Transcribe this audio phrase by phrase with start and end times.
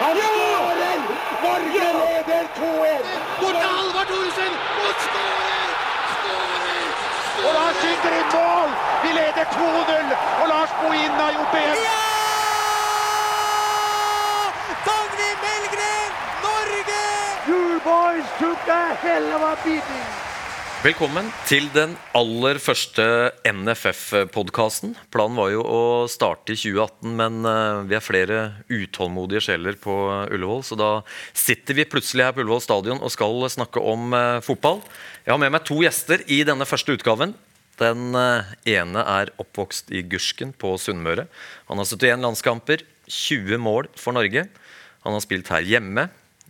[0.00, 1.00] Han skårer!
[1.42, 3.04] Norge leder 2-1!
[3.40, 4.52] Bort til Halvard Thoresen!
[4.84, 5.68] Og skårer!
[6.12, 6.86] Skårer!
[7.46, 8.70] Og Lars skyter inn mål!
[9.02, 10.14] Vi leder 2-0!
[10.42, 11.76] Og Lars Bohin har gjort det igjen!
[14.88, 16.10] Dagny Melgren,
[16.46, 17.04] Norge!
[17.50, 20.29] You boys took a hell of a beating!
[20.80, 23.04] Velkommen til den aller første
[23.44, 24.94] NFF-podkasten.
[25.12, 29.92] Planen var jo å starte i 2018, men eh, vi er flere utålmodige sjeler på
[30.32, 30.88] Ullevål, så da
[31.36, 34.80] sitter vi plutselig her på Ullevål stadion og skal snakke om eh, fotball.
[35.26, 37.34] Jeg har med meg to gjester i denne første utgaven.
[37.76, 41.26] Den eh, ene er oppvokst i Gursken på Sunnmøre.
[41.68, 44.46] Han har 71 landskamper, 20 mål for Norge.
[45.04, 46.06] Han har spilt her hjemme,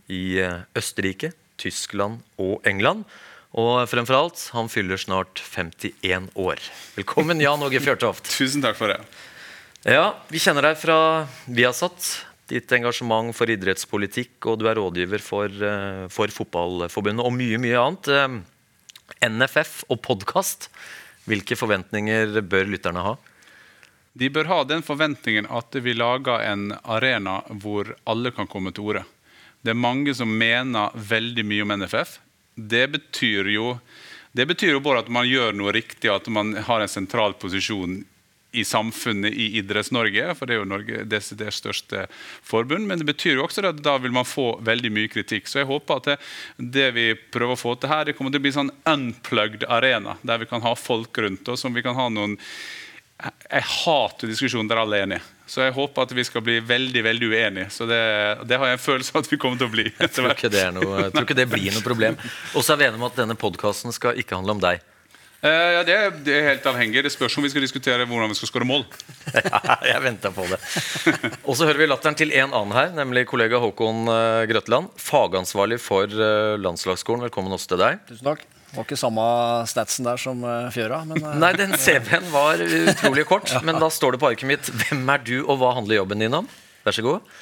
[0.07, 0.39] i
[0.75, 3.03] Østerrike, Tyskland og England.
[3.51, 6.61] Og fremfor alt, han fyller snart 51 år.
[6.95, 8.29] Velkommen, Jan Åge Fjørtoft.
[8.37, 9.01] Tusen takk for det.
[9.83, 12.05] Ja, Vi kjenner deg fra Viasat,
[12.47, 17.81] ditt engasjement for idrettspolitikk, og du er rådgiver for, eh, for Fotballforbundet og mye, mye
[17.81, 18.11] annet.
[18.15, 20.69] Eh, NFF og podkast,
[21.27, 23.17] hvilke forventninger bør lytterne ha?
[24.15, 28.91] De bør ha den forventningen at vi lager en arena hvor alle kan komme til
[28.91, 29.05] orde.
[29.63, 32.19] Det er mange som mener veldig mye om NFF.
[32.69, 33.75] Det betyr jo
[34.31, 37.97] det betyr jo bare at man gjør noe riktig, at man har en sentral posisjon
[38.51, 42.05] i samfunnet i Idretts-Norge, for det er jo Norge desidert største
[42.43, 42.87] forbund.
[42.87, 45.47] Men det betyr jo også at da vil man få veldig mye kritikk.
[45.47, 46.17] Så jeg håper at det,
[46.79, 50.17] det vi prøver å få til her, det kommer til å bli sånn unplugged arena,
[50.23, 52.37] der vi kan ha folk rundt oss, som vi kan ha noen
[53.21, 55.25] jeg hater diskusjoner der alle er enige.
[55.51, 57.65] Så jeg håper at vi skal bli veldig veldig uenige.
[57.75, 57.97] Så det,
[58.47, 59.83] det har jeg en følelse av at vi kommer til å bli.
[59.99, 62.15] Jeg tror ikke det, er noe, tror ikke det blir noe problem.
[62.55, 64.79] Og så er vi enige om at denne podkasten skal ikke handle om deg.
[65.41, 67.01] Eh, ja, det, er- det er helt avhengig.
[67.03, 68.85] Det spørs om vi skal diskutere hvordan vi skal skåre mål.
[69.41, 70.57] Ja, jeg venta på det.
[71.43, 74.87] Og så hører vi latteren til en annen her, nemlig kollega Håkon eh, Grøtland.
[75.01, 77.25] Fagansvarlig for eh, landslagsskolen.
[77.27, 77.99] Velkommen også til deg.
[78.07, 78.47] Tusen takk.
[78.71, 79.23] Det var ikke samme
[79.67, 83.89] statsen der som eh, Fjøra, men eh, Nei, den CV-en var utrolig kort, men da
[83.91, 86.47] står det på arket mitt Hvem er du, og hva handler jobben din om?
[86.85, 87.33] Vær så god.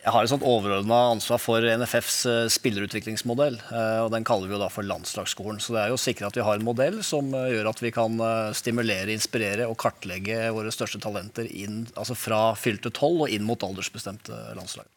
[0.00, 3.60] jeg har et sånt overordna ansvar for NFFs eh, spillerutviklingsmodell.
[4.02, 5.62] og Den kaller vi jo da for landslagsskolen.
[5.62, 7.94] Så det er jo å sikre at vi har en modell som gjør at vi
[7.94, 8.18] kan
[8.58, 13.62] stimulere, inspirere og kartlegge våre største talenter inn, altså fra fylte tolv og inn mot
[13.62, 14.90] aldersbestemte landslag.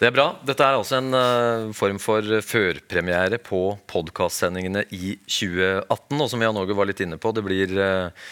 [0.00, 0.30] Det er bra.
[0.48, 3.58] Dette er altså en uh, form for førpremiere på
[3.90, 6.14] podkastsendingene i 2018.
[6.16, 8.30] Og som Jan Åge var litt inne på, det blir uh,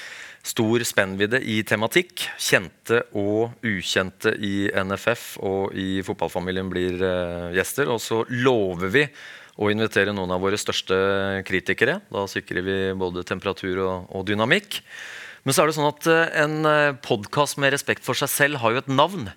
[0.49, 2.25] stor spennvidde i tematikk.
[2.41, 7.93] Kjente og ukjente i NFF og i fotballfamilien blir uh, gjester.
[7.93, 9.05] Og så lover vi
[9.61, 10.97] å invitere noen av våre største
[11.45, 12.00] kritikere.
[12.09, 14.81] Da sikrer vi både temperatur og, og dynamikk.
[15.45, 18.73] Men så er det sånn at eh, en podkast med respekt for seg selv har
[18.73, 19.29] jo et navn.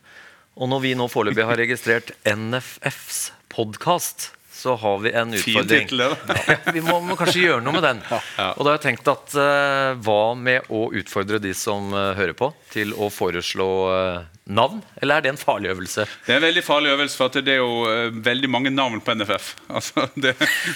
[0.62, 5.88] Og når vi nå foreløpig har registrert NFFs podkast, så har vi en utfordring.
[5.90, 6.36] det.
[6.46, 8.02] Ja, vi må, må kanskje gjøre noe med den.
[8.06, 12.38] Og da har jeg tenkt at uh, hva med å utfordre de som uh, hører
[12.38, 14.82] på, til å foreslå eh, navn?
[14.98, 16.06] Eller er det en farlig øvelse?
[16.26, 19.14] Det er en veldig farlig øvelse, for det er jo eh, veldig mange navn på
[19.14, 19.54] NFF.
[19.72, 20.34] Altså, det,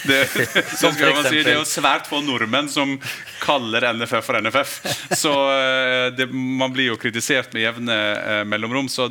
[0.07, 0.19] det,
[0.79, 2.95] si, det er jo svært få nordmenn som
[3.41, 4.75] kaller NFF for NFF.
[5.17, 8.87] Så eh, det, man blir jo kritisert med jevne eh, mellomrom.
[8.91, 9.09] Så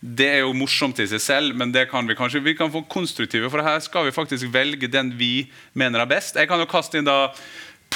[0.00, 2.84] det er jo morsomt i seg selv, men det kan vi kanskje vi kan få
[2.88, 6.38] konstruktive, for her skal vi faktisk velge den vi mener er best.
[6.38, 7.34] Jeg kan jo kaste inn da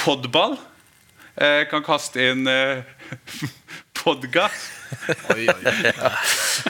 [0.03, 0.59] podball.
[1.39, 2.43] Jeg kan kaste inn
[4.01, 4.49] podga.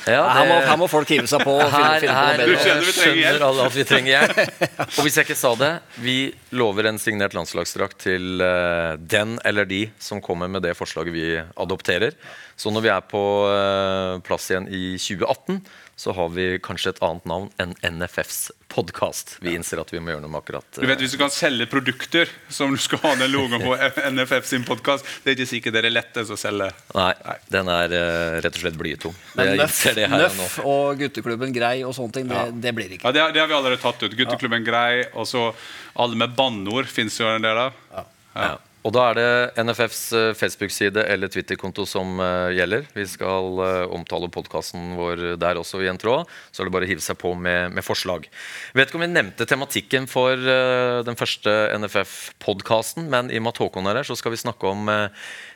[0.05, 2.53] Ja, her, må, her må folk hive seg på og finne, her, finne på Du
[2.61, 3.39] skjønner vi trenger hjelp.
[3.39, 4.41] skjønner alle at vi trenger hjelp.
[4.97, 5.71] Og hvis jeg ikke sa det,
[6.03, 6.17] vi
[6.57, 11.27] lover en signert landslagsdrakt til eh, den eller de som kommer med det forslaget vi
[11.39, 12.17] adopterer.
[12.59, 15.61] Så når vi er på eh, plass igjen i 2018,
[16.01, 19.35] så har vi kanskje et annet navn enn NFFs podkast.
[19.43, 21.67] Vi innser at vi må gjøre noe med akkurat Du vet, Hvis du kan selge
[21.69, 23.75] produkter som du skal ha den logoen på
[24.15, 26.71] NFF sin podkast, det er ikke sikkert det er lettest å selge.
[26.97, 27.11] Nei,
[27.53, 29.13] den er eh, rett og slett blytung.
[29.37, 33.05] Men Nøff, og og gutteklubben Grei og sånne ting, det, det blir ikke.
[33.05, 34.17] Ja, det, har- det har vi allerede tatt ut.
[34.17, 35.51] Gutteklubben Grei, og så
[36.01, 37.77] alle med banneord fins jo en del av.
[37.93, 38.05] Ja.
[38.33, 38.51] Ja.
[38.81, 42.87] Og da er det NFFs eh, Facebook-side eller Twitter-konto som eh, gjelder.
[42.95, 46.29] Vi skal eh, omtale podkasten vår der også i en tråd.
[46.49, 48.25] Så er det bare å hive seg på med, med forslag.
[48.25, 53.53] Jeg vet ikke om vi nevnte tematikken for den første NFF-podkasten, men i og med
[53.53, 54.89] at Håkon er her, så skal vi snakke om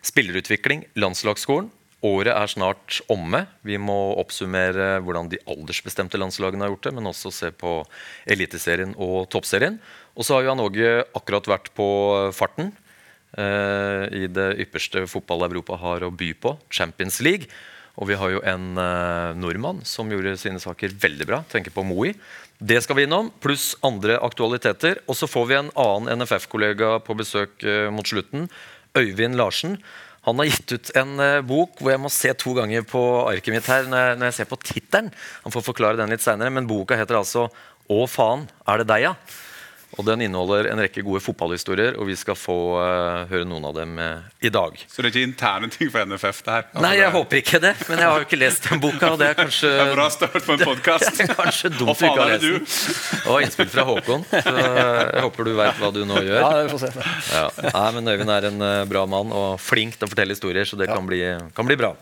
[0.06, 1.72] spillerutvikling, landslagsskolen.
[2.06, 3.46] Året er snart omme.
[3.66, 7.80] Vi må oppsummere hvordan de aldersbestemte landslagene har gjort det, men også se på
[8.30, 9.80] Eliteserien og Toppserien.
[10.14, 11.88] Og så har Jan Åge akkurat vært på
[12.36, 12.76] farten
[13.36, 17.50] i det ypperste fotball Europa har å by på, Champions League.
[17.96, 21.42] Og vi har jo en eh, nordmann som gjorde sine saker veldig bra.
[21.52, 22.14] Tenker på Moi.
[22.60, 25.00] Det skal vi innom, pluss andre aktualiteter.
[25.08, 28.50] Og så får vi en annen NFF-kollega på besøk eh, mot slutten.
[28.96, 29.80] Øyvind Larsen.
[30.28, 33.56] Han har gitt ut en eh, bok hvor jeg må se to ganger på arket
[33.56, 35.12] mitt her når jeg ser på tittelen.
[35.46, 37.48] Han får forklare den litt seinere, men boka heter altså
[37.86, 39.12] 'Å faen, er det deg', ja?
[39.96, 43.76] Og Den inneholder en rekke gode fotballhistorier, og vi skal få uh, høre noen av
[43.78, 44.76] dem uh, i dag.
[44.92, 46.42] Så det er ikke interne ting for NFF?
[46.44, 46.66] det her?
[46.68, 47.14] Altså, Nei, jeg det...
[47.16, 49.12] håper ikke det, men jeg har jo ikke lest den boka.
[49.14, 51.22] Og det er kanskje Det er bra start på en podkast.
[51.40, 53.24] Kanskje dumt du ikke faen har er det lest den.
[53.26, 56.42] Det innspill fra Håkon, så jeg håper du veit hva du nå gjør.
[56.42, 57.08] Ja, vi får se.
[57.32, 57.46] Ja.
[57.70, 60.80] Nei, men Øyvind er en eh, bra mann og flink til å fortelle historier, så
[60.80, 61.22] det kan, bli,
[61.56, 61.94] kan bli bra.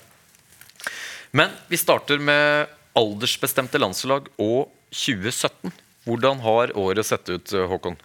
[1.34, 5.74] Men vi starter med aldersbestemte landslag og 2017.
[6.04, 7.96] Hvordan har året sett ut, eh, Håkon?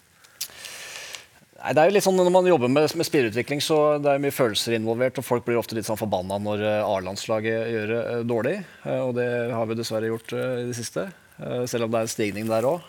[1.59, 4.21] Nei, det er jo litt sånn Når man jobber med, med spillerutvikling, så det er
[4.23, 5.19] mye følelser involvert.
[5.19, 8.59] og Folk blir ofte litt sånn forbanna når eh, A-landslaget gjør det eh, dårlig.
[9.03, 11.09] Og det har vi dessverre gjort i det siste.
[11.39, 12.89] Eh, Selv om det er en stigning der òg.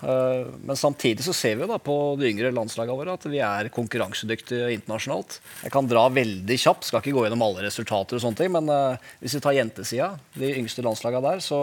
[0.66, 4.72] Men samtidig så ser vi da på de yngre landslagene våre at vi er konkurransedyktige
[4.76, 5.40] internasjonalt.
[5.64, 8.70] Jeg kan dra veldig kjapt, skal ikke gå gjennom alle resultater, og sånne ting, men
[8.74, 10.10] eh, hvis vi tar jentesida,
[10.40, 11.62] de yngste landslagene der, så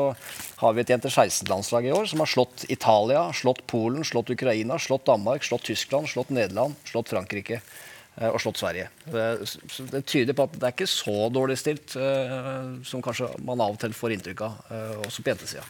[0.63, 4.79] har vi et jente 16-landslag i år som har slått Italia, slått Polen, slått Ukraina,
[4.79, 8.89] slått Danmark, slått Tyskland, slått Nederland, slått Frankrike eh, og slått Sverige.
[9.11, 13.77] Det, tyder på at det er ikke så dårlig stilt eh, som kanskje man av
[13.77, 15.67] og til får inntrykk av, eh, også på jentesida.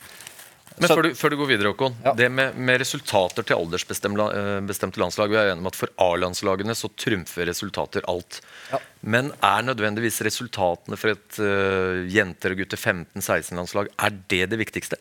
[0.77, 1.95] Men før du, før du går videre, Håkon.
[2.05, 2.13] Ja.
[2.17, 5.33] Det med, med resultater til aldersbestemte eh, landslag.
[5.33, 8.41] Vi er enige om at for A-landslagene så trumfer resultater alt.
[8.73, 8.81] Ja.
[9.01, 14.99] Men er nødvendigvis resultatene for et uh, jenter- og gutter 15-16-landslag Er det det viktigste?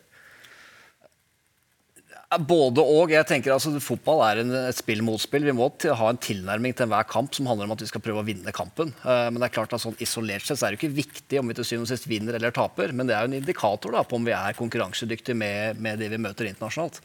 [2.26, 3.12] Både og.
[3.14, 5.44] jeg tenker altså Fotball er en, et spill mot spill.
[5.46, 8.24] Vi må ha en tilnærming til enhver kamp som handler om at vi skal prøve
[8.24, 8.90] å vinne kampen.
[9.04, 11.46] Uh, men det er klart at sånn isolert sett så er det ikke viktig om
[11.46, 12.90] vi til syvende og sist vinner eller taper.
[12.90, 16.10] Men det er jo en indikator da, på om vi er konkurransedyktige med, med det
[16.16, 16.98] vi møter internasjonalt.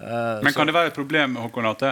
[0.00, 1.84] Eh, Men kan det være et problem Håkon, at,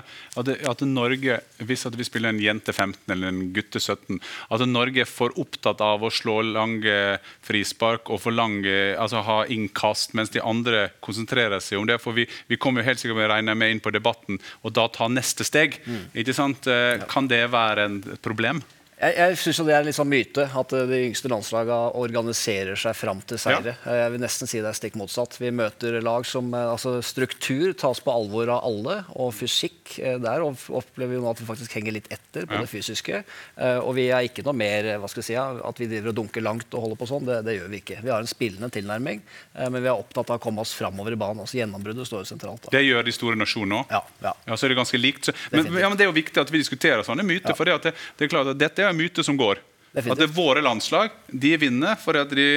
[0.45, 4.19] det, at, Norge, hvis at vi spiller en jente 15 eller en gutte 17,
[4.51, 9.39] at Norge er for opptatt av å slå lange frispark og for lange, altså ha
[9.47, 12.01] innkast, mens de andre konsentrerer seg om det?
[12.03, 14.73] For vi, vi kommer jo helt sikkert med, regner regne med inn på debatten og
[14.77, 15.81] da ta neste steg.
[16.15, 16.67] ikke sant?
[16.67, 18.63] Eh, Kan det være en- et problem?
[19.05, 21.93] Jeg, jeg synes jo det er en litt sånn myte at eh, de yngste landslagene
[22.01, 23.75] organiserer seg fram til seire.
[23.85, 23.97] Ja.
[24.05, 25.37] Jeg vil nesten si det er stikk motsatt.
[25.43, 30.17] Vi møter lag som eh, altså Struktur tas på alvor av alle, og fysikk eh,
[30.23, 32.63] der opplever vi nå at vi faktisk henger litt etter på Ja.
[32.65, 33.23] det fysiske.
[33.57, 36.13] Eh, Og vi er ikke noe mer eh, hva skal vi si, at vi driver
[36.13, 37.27] og dunker langt og holder på sånn.
[37.29, 38.01] Det, det gjør vi ikke.
[38.05, 39.21] Vi har en spillende tilnærming,
[39.55, 41.43] eh, men vi er opptatt av å komme oss framover i banen.
[41.45, 42.65] altså Gjennombruddet står jo sentralt.
[42.69, 42.73] da.
[42.79, 43.93] Det gjør de store nasjonene òg.
[43.99, 44.35] Ja, ja.
[44.49, 45.29] Ja, så er det ganske likt.
[45.29, 47.55] Så, men, ja, men det er jo viktig at vi diskuterer sånne myter.
[47.59, 49.61] For det, det er klart at Dette er myte som går.
[49.95, 50.13] Definitivt.
[50.13, 52.49] At det er våre landslag de vinner fordi at de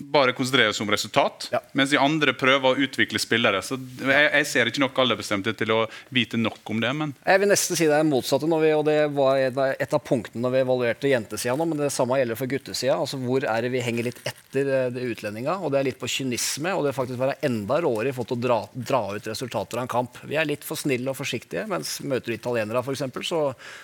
[0.00, 1.60] bare konsentrerer seg om resultat, Ja.
[1.76, 3.60] mens de andre prøver å utvikle spillere.
[3.62, 5.80] Så jeg, jeg ser ikke nok aldersbestemthet til å
[6.10, 6.92] vite nok om det.
[6.96, 9.36] men Jeg vil nesten si det er motsatte, vi, og det var
[9.78, 12.96] et av punktene når vi evaluerte jentesida nå, men det samme gjelder for guttesida.
[12.96, 15.58] Altså, hvor er det vi henger litt etter eh, det utlendinga?
[15.60, 18.38] Og det er litt på kynisme, og det faktisk være enda råere i forhold til
[18.40, 20.18] å dra, dra ut resultater av en kamp.
[20.24, 23.42] Vi er litt for snille og forsiktige, mens møter du italienere f.eks., så,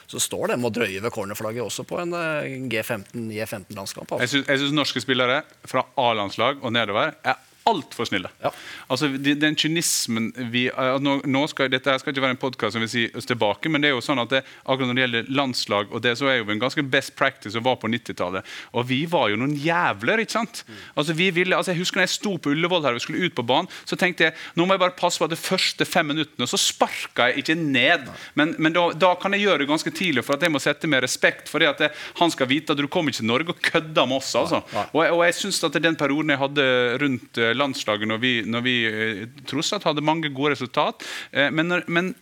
[0.08, 4.16] så står de og drøyer ved cornerflagget også på en eh, G15, G15-landskamp.
[4.16, 4.42] Jeg Altså.
[4.48, 7.16] jeg syns norske spillere fra A-landslag og nedover.
[7.24, 8.28] Er altfor snille.
[8.42, 8.50] Ja.
[8.92, 12.76] Altså, den kynismen vi eh, nå, nå skal, Dette her skal ikke være en podkast
[12.76, 15.04] som vil si oss tilbake, men det er jo sånn at det, akkurat når det
[15.04, 18.46] gjelder landslag, og det så er jo en ganske best practice å være på 90-tallet.
[18.78, 20.62] Og vi var jo noen jævler, ikke sant?
[20.94, 23.34] Altså, vi ville, altså, jeg husker når jeg sto på Ullevål her og skulle ut
[23.36, 26.06] på banen, så tenkte jeg nå må jeg bare passe på at de første fem
[26.12, 28.06] minuttene, så sparka jeg ikke ned.
[28.38, 30.86] Men, men da, da kan jeg gjøre det ganske tidlig, for at jeg må sette
[30.90, 31.50] med respekt.
[31.50, 34.06] for det at jeg, han skal vite at du kommer ikke til Norge og kødder
[34.06, 34.32] med oss.
[34.38, 34.62] altså.
[34.92, 36.66] Og, jeg- og jeg synes at den perioden jeg hadde
[37.02, 41.50] rundt eh, landslaget, når vi, når vi eh, tross alt hadde mange gode resultat eh,
[41.54, 42.12] Men, når, men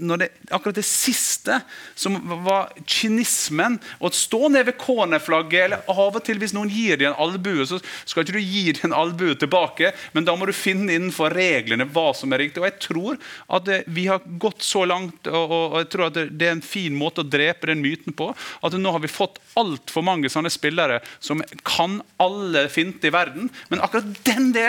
[0.00, 1.60] når det, akkurat det siste,
[1.98, 6.98] som var kynismen Å stå ned ved cornerflagget, eller av og til hvis noen gir
[7.00, 10.48] deg en albue, så skal ikke du gi deg en albue tilbake, men da må
[10.48, 12.62] du finne innenfor reglene hva som er riktig.
[12.62, 13.18] Og jeg tror
[13.58, 17.22] at vi har gått så langt, og, jeg tror at det er en fin måte
[17.22, 21.42] å drepe den myten på, at nå har vi fått altfor mange sånne spillere som
[21.66, 24.63] kan alle finte i verden, men akkurat den delen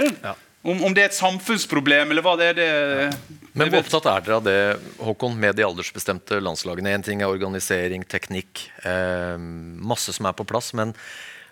[0.65, 2.69] om, om det er et samfunnsproblem, eller hva det er det,
[3.53, 4.57] Men hvor opptatt er dere av det,
[5.03, 6.95] Håkon, med de aldersbestemte landslagene?
[6.97, 10.73] Én ting er organisering, teknikk, eh, masse som er på plass.
[10.77, 10.95] Men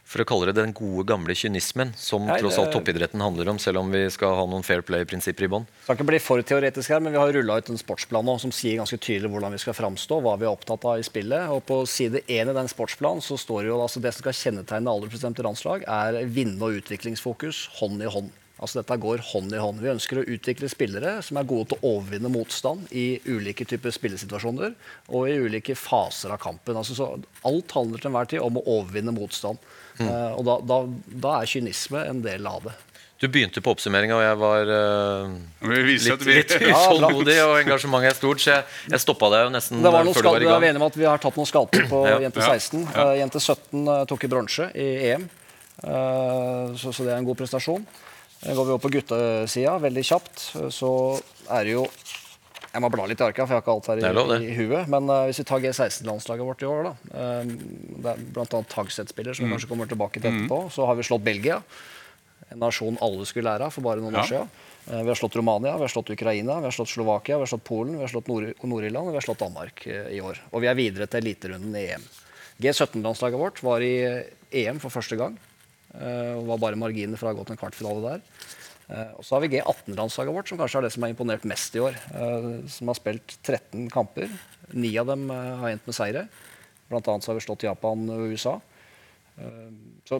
[0.03, 3.59] for å kalle det den gode, gamle kynismen, som Nei, tross alt toppidretten handler om,
[3.61, 5.65] selv om vi skal ha noen fair play-prinsipper i bånn?
[5.85, 8.51] Skal ikke bli for teoretisk her, men Vi har rulla ut en sportsplan nå som
[8.53, 11.49] sier ganske tydelig hvordan vi skal framstå, hva vi er opptatt av i spillet.
[11.53, 14.39] og På side 1 i den sportsplanen så står det jo altså det som skal
[14.41, 18.31] kjennetegne aldersbestemte landslag, er vinne- og utviklingsfokus hånd i hånd.
[18.63, 19.81] Altså Dette går hånd i hånd.
[19.83, 23.91] Vi ønsker å utvikle spillere som er gode til å overvinne motstand i ulike typer
[23.91, 24.75] spillesituasjoner
[25.09, 26.77] og i ulike faser av kampen.
[26.79, 27.09] Altså så
[27.43, 29.59] Alt handler til enhver tid om å overvinne motstand.
[29.99, 30.79] Eh, og da, da,
[31.27, 32.73] da er kynisme en del av det.
[33.23, 35.35] Du begynte på oppsummeringa, og jeg var uh,
[35.71, 39.93] litt, litt utålmodig, og engasjementet er stort, så jeg, jeg stoppa deg jo nesten Det
[39.95, 40.81] var noen før du var i vi er gang.
[40.81, 42.17] med at vi har tatt noen skalper på Ja.
[42.25, 42.81] jente 16.
[42.83, 43.05] Ja.
[43.05, 45.29] Uh, jente 17 eh, tok i bronse i EM,
[45.83, 47.85] Eh, så, så det er en god prestasjon.
[48.43, 50.43] Går vi opp på guttesida, veldig kjapt,
[50.75, 50.89] så
[51.47, 51.85] er det jo
[52.73, 54.47] Jeg må bla litt i arka, for jeg har ikke alt her er lov, i,
[54.49, 54.87] i huet.
[54.89, 56.93] Men uh, hvis vi tar G16-landslaget vårt i år, da.
[57.13, 57.51] Uh,
[58.01, 58.45] det er bl.a.
[58.73, 59.37] Tagset-spiller, Mm.
[59.37, 60.57] som vi kanskje kommer tilbake til etterpå.
[60.73, 61.59] Så har vi slått Belgia.
[62.49, 64.23] En nasjon alle skulle lære av for bare noen Ja.
[64.25, 64.49] år siden.
[64.89, 67.51] Uh, Vi har slått Romania, vi har slått Ukraina, vi har slått Slovakia, vi har
[67.53, 70.41] slått Polen, vi har slått Nord- Nord-Irland og vi har slått Danmark i år.
[70.51, 72.03] Og vi er videre til eliterunden i EM.
[72.59, 73.93] G17-landslaget vårt var i
[74.51, 75.37] EM for første gang.
[75.93, 78.21] Og var bare marginer fra å ha gått en kvartfinale der.
[78.93, 81.75] Eh, Og så har vi G18-landslaget vårt, som kanskje er det som har imponert mest
[81.75, 81.95] i år.
[82.13, 84.29] eh, Som har spilt 13 kamper.
[84.73, 86.27] Ni av dem eh, har endt med seire.
[86.89, 88.59] Blant annet så har vi slått Japan og USA.
[90.05, 90.19] Så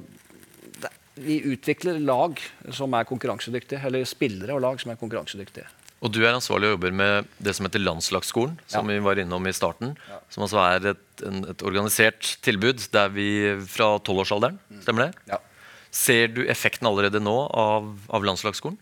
[1.22, 2.40] vi utvikler lag
[2.74, 5.68] som er konkurransedyktige, eller spillere og lag som er konkurransedyktige.
[6.04, 8.96] Og du er ansvarlig og jobber med det som heter Landslagsskolen, som Ja.
[8.98, 9.96] vi var innom i starten.
[10.30, 13.28] Som altså er et, en, et organisert tilbud der vi
[13.68, 15.14] fra tolvårsalderen, stemmer det?
[15.30, 15.38] Ja.
[15.94, 18.80] Ser du effekten allerede nå av, av landslagsskolen?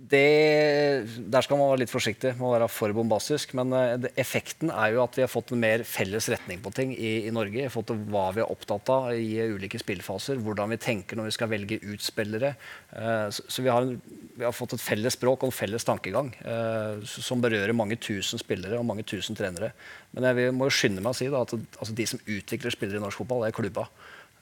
[0.00, 3.52] Det, der skal man være litt forsiktig med å være for bombastisk.
[3.58, 6.94] Men eh, effekten er jo at vi har fått en mer felles retning på ting
[6.94, 7.58] i, i Norge.
[7.58, 10.40] Vi har fått hva vi er opptatt av i ulike spillfaser.
[10.40, 12.54] Hvordan vi tenker når vi skal velge ut spillere.
[12.96, 13.98] Eh, så så vi, har en,
[14.38, 18.40] vi har fått et felles språk og en felles tankegang eh, som berører mange tusen
[18.40, 19.74] spillere og mange tusen trenere.
[20.16, 23.02] Men jeg må jo skynde meg å si da, at altså, de som utvikler spillere
[23.02, 23.90] i norsk fotball, er klubba.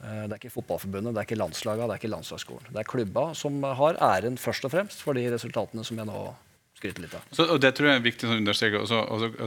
[0.02, 2.68] Eh, Det er ikke Fotballforbundet, det er ikke landslaga, det er ikke landslagsskolen.
[2.72, 6.20] Det er klubba som har æren først og fremst for de resultatene som jeg nå
[6.78, 7.24] skryter litt av.
[7.34, 8.80] Så, og Det tror jeg er viktig å understreke.
[8.84, 8.86] Og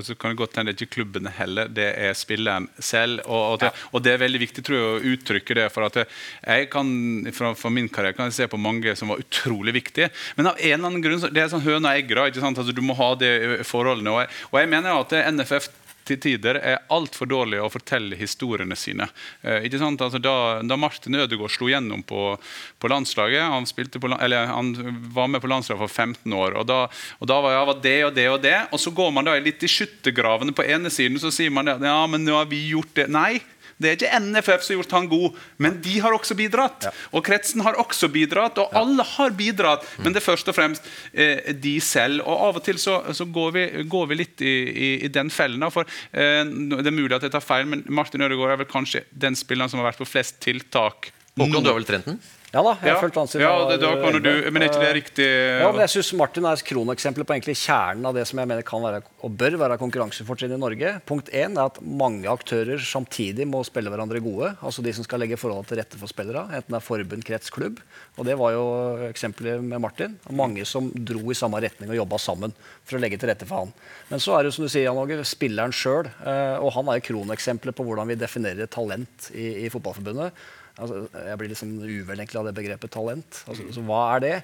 [0.04, 3.22] så, kan det godt hende det ikke klubbene heller, det er spilleren selv.
[3.24, 5.68] Og, og, det, og det er veldig viktig tror jeg, å uttrykke det.
[5.72, 6.92] For at jeg kan,
[7.38, 10.12] fra, fra min karriere kan jeg se på mange som var utrolig viktige.
[10.36, 12.12] Men av en eller annen grunn, det er sånn høna og egg.
[12.12, 12.60] da, ikke sant?
[12.60, 13.32] Altså, du må ha de
[13.68, 14.12] forholdene.
[14.12, 15.72] Og jeg, og jeg mener at NFF
[16.08, 19.08] til tider er altfor dårlig å fortelle historiene sine.
[19.42, 20.02] Eh, ikke sant?
[20.02, 22.36] Altså, da, da Martin Ødegaard slo gjennom på,
[22.82, 24.74] på landslaget han, på, eller, han
[25.14, 26.82] var med på landslaget for 15 år, og da,
[27.20, 28.58] og da var, ja, var det og det og det.
[28.72, 31.80] Og så går man da litt i skyttergravene på ene siden, så sier man det,
[31.86, 33.10] ja, men nå har vi gjort det.
[33.12, 33.40] Nei,
[33.82, 36.88] det er ikke NFF som har gjort han god, men de har også bidratt.
[37.12, 39.88] Og kretsen har også bidratt, og alle har bidratt.
[40.02, 42.24] Men det er først og fremst eh, de selv.
[42.26, 45.32] Og av og til så, så går, vi, går vi litt i, i, i den
[45.34, 45.66] fellen.
[45.74, 49.06] For eh, Det er mulig at jeg tar feil, men Martin Ødegaard er vel kanskje
[49.12, 51.12] den spilleren som har vært på flest tiltak.
[51.40, 52.22] Håkon, du har vel trent den?
[52.52, 54.68] Ja da, jeg Ja, følte fulgt han siden ja det, da kan du, men er
[54.68, 55.28] ikke det riktig?
[55.62, 58.50] Ja, men jeg synes Martin er et kroneksempel på egentlig kjernen av det som jeg
[58.52, 60.92] mener kan være og bør være konkurransefortrinn i Norge.
[61.08, 64.52] Punkt én er at mange aktører samtidig må spille hverandre gode.
[64.60, 67.54] Altså de som skal legge forholdet til rette for spillere, enten det er forbund, krets,
[67.56, 67.80] klubb.
[68.20, 68.66] Og det var jo
[69.08, 70.20] eksempelet med Martin.
[70.36, 72.52] Mange som dro i samme retning og jobba sammen
[72.84, 73.76] for å legge til rette for han.
[74.12, 76.12] Men så er det som du sier, Jan Åge, spilleren sjøl.
[76.60, 80.36] Og han er jo kroneksempelet på hvordan vi definerer talent i, i Fotballforbundet.
[80.80, 83.44] Altså, jeg blir liksom uvel egentlig av det begrepet talent.
[83.48, 84.36] Altså, så hva er det?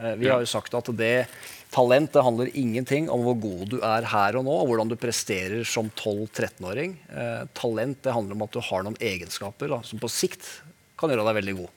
[0.00, 1.26] Eh, Vi har jo sagt at det
[1.72, 4.96] talent det handler ingenting om hvor god du er her og nå, og hvordan du
[4.96, 6.96] presterer som 12-13-åring.
[7.10, 10.46] Eh, talent det handler om at du har noen egenskaper da, som på sikt
[11.00, 11.70] kan gjøre deg veldig god.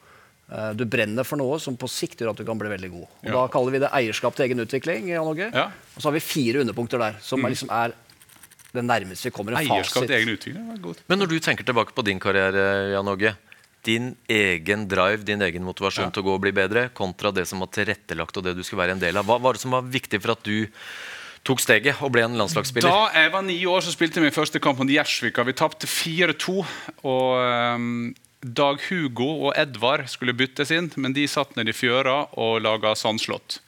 [0.54, 3.08] Eh, du brenner for noe som på sikt gjør at du kan bli veldig god.
[3.08, 3.34] Og Ja.
[3.38, 5.08] Da kaller vi det eierskap til egen utvikling.
[5.10, 5.52] Jan Åge.
[5.54, 5.72] Ja.
[5.96, 7.94] Og så har vi fire underpunkter der, som er liksom er
[8.74, 10.08] det nærmeste vi kommer en Eierskap fasit.
[10.10, 11.02] til egen utvikling var godt.
[11.08, 13.36] Men når du tenker tilbake på din karriere, Jan Åge.
[13.84, 17.64] Din egen drive, din egen motivasjon til å gå og bli bedre, kontra det som
[17.64, 19.28] var tilrettelagt og det du skulle være en del av.
[19.28, 20.70] Hva var det som var viktig for at du
[21.44, 22.88] tok steget og ble en landslagsspiller?
[22.88, 25.44] Da jeg var ni år, så spilte jeg min første kamp mot Gjersvika.
[25.44, 26.60] Vi tapte 4-2.
[27.04, 28.14] og Um,
[28.44, 32.92] Dag Hugo og Edvard skulle byttes inn, men de satt nede i fjøra og laga
[33.00, 33.62] sandslott.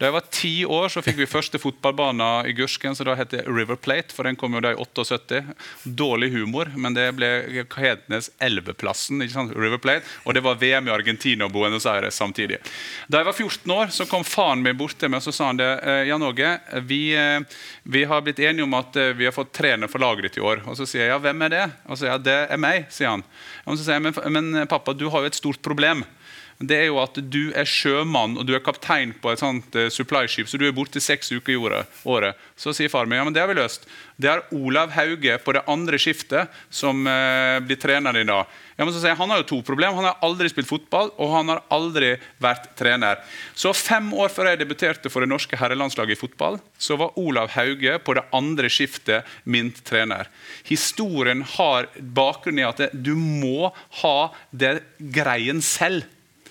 [0.00, 3.44] Da jeg var ti år, så fikk vi første fotballbane i Gursken, som da heter
[3.44, 4.14] River Plate.
[4.16, 5.42] For den kom jo da i 78.
[5.84, 7.28] Dårlig humor, men det ble
[7.76, 9.20] Hednes Elveplassen.
[9.20, 9.52] ikke sant?
[9.52, 12.62] River Plate, Og det var VM i Argentina og Buenos Aires samtidig.
[13.12, 15.50] Da jeg var 14 år, så kom faren min bort til meg og så sa
[15.50, 15.68] han det.
[15.84, 16.54] «Eh, Jan Åge,
[16.88, 17.44] vi, eh,
[17.84, 20.46] vi har blitt enige om at eh, vi har fått trener for laget ditt i
[20.48, 20.64] år.
[20.64, 21.66] Og så sier jeg ja, hvem er det?
[21.84, 23.26] Og så sier jeg det er meg, sier han.
[23.66, 26.06] Og så sier jeg men, men pappa, du har jo et stort problem
[26.60, 29.88] det er jo at du er sjømann og du er kaptein på et sånt uh,
[29.92, 32.42] supply-skip, så du er borte seks uker i året.
[32.60, 33.86] Så sier far min ja, men det har vi løst.
[34.20, 38.42] Det er Olav Hauge på det andre skiftet som uh, blir trener din da.
[38.76, 39.96] Ja, men så sier jeg, Han har jo to problemer.
[39.96, 43.24] Han har aldri spilt fotball, og han har aldri vært trener.
[43.56, 47.52] Så fem år før jeg debuterte for det norske herrelandslaget i fotball, så var Olav
[47.56, 50.28] Hauge på det andre skiftet min trener.
[50.68, 53.72] Historien har bakgrunn i at du må
[54.04, 54.16] ha
[54.52, 56.04] det greien selv.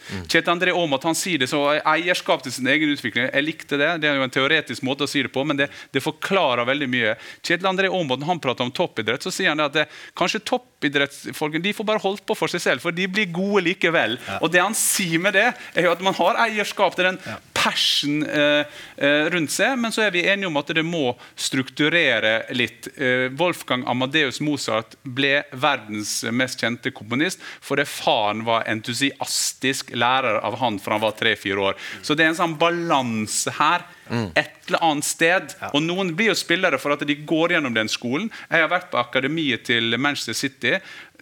[0.10, 0.24] Mm.
[0.25, 3.30] Kjetil André Aamodt han sier det så eierskap til sin egen utvikling.
[3.30, 3.92] Jeg likte det.
[4.01, 6.89] Det er jo en teoretisk måte å si det på, men det, det forklarer veldig
[6.92, 7.16] mye.
[7.42, 9.86] Kjetil André Aamodt han prater om toppidrett, så sier han det at det,
[10.18, 14.18] kanskje toppidrettsfolkene de får bare holdt på for seg selv, for de blir gode likevel.
[14.25, 14.39] Ja.
[14.44, 17.38] Og det han sier med det, er jo at man har eierskap til den ja.
[17.60, 22.34] Passion eh, eh, rundt seg, men så er vi enige om at det må strukturere
[22.56, 22.88] litt.
[22.96, 30.60] Eh, Wolfgang Amadeus Mozart ble verdens mest kjente komponist fordi faren var entusiastisk lærer av
[30.62, 31.80] han fra han var tre-fire år.
[32.01, 33.84] Så det er en sånn balanse her.
[34.10, 34.32] Mm.
[34.36, 35.54] Et eller annet sted.
[35.62, 35.70] Ja.
[35.74, 38.30] Og Noen blir jo spillere for at de går gjennom den skolen.
[38.50, 40.75] Jeg har vært på akademiet til Manchester City,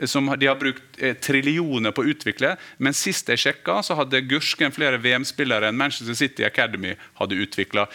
[0.08, 2.56] som de har brukt eh, trillioner på å utvikle.
[2.84, 7.88] Men sist jeg sjekka, så hadde Gursken flere VM-spillere enn Manchester City Academy hadde utvikla.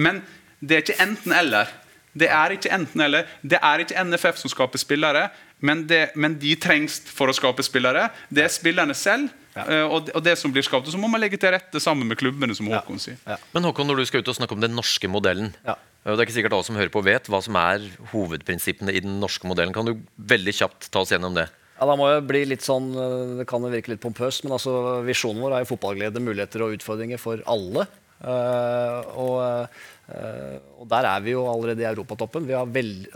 [0.00, 0.22] Men
[0.60, 1.70] det er ikke enten-eller.
[2.12, 3.28] Det er ikke enten-eller.
[3.42, 5.28] Det er ikke NFF som skaper spillere,
[5.60, 8.08] men, det, men de trengs for å skape spillere.
[8.32, 9.64] Det er spillerne selv ja.
[9.88, 12.06] Og, og, og, det som blir skapt, og Så må man legge til rette sammen
[12.06, 12.54] med klubbene.
[12.54, 13.16] som Håkon sier.
[13.26, 13.34] Ja.
[13.54, 15.74] Men Håkon, når du skal ut og snakke om den norske modellen ja.
[16.00, 17.82] Det er ikke sikkert alle som hører på vet hva som er
[18.14, 19.74] hovedprinsippene i den norske modellen.
[19.76, 21.44] Kan du veldig kjapt ta oss gjennom det?
[21.76, 25.04] Ja, da må jeg bli litt sånn, eh, Det kan virke litt pompøst, men altså,
[25.04, 27.84] visjonen vår er jo fotballglede, muligheter og utfordringer for alle.
[28.20, 32.48] Uh, og, uh, og, der er vi jo allerede i europatoppen.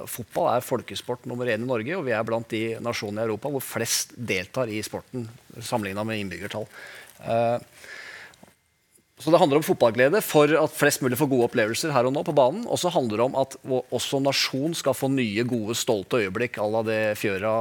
[0.06, 3.50] Fotball er folkesport nummer én i Norge, og vi er blant de nasjonene i Europa
[3.50, 5.26] hvor flest deltar i sporten
[5.58, 6.68] sammenligna med innbyggertall.
[7.24, 7.58] Uh,
[9.18, 12.24] så Det handler om fotballglede for at flest mulig får gode opplevelser her og nå
[12.26, 12.64] på banen.
[12.66, 13.54] Og så handler det om at
[13.94, 17.52] også nasjon skal få nye, gode, stolte øyeblikk à la det Fjøra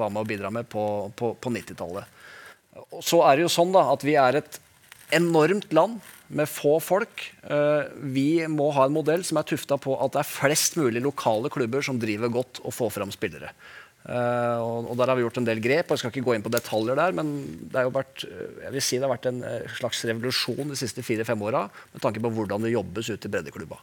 [0.00, 2.08] var med å bidra med på, på, på 90-tallet.
[3.04, 4.58] Så er det jo sånn da, at vi er et
[5.14, 7.24] enormt land med få folk.
[7.48, 11.02] Eh, vi må ha en modell som er tufta på at det er flest mulig
[11.04, 13.52] lokale klubber som driver godt og får fram spillere.
[14.08, 15.90] Uh, og, Der har vi gjort en del grep.
[15.90, 17.32] og Jeg skal ikke gå inn på detaljer der, men
[17.68, 19.42] det, vært, jeg vil si det har vært en
[19.76, 23.80] slags revolusjon de siste fire-fem åra med tanke på hvordan det jobbes ute i breddeklubba.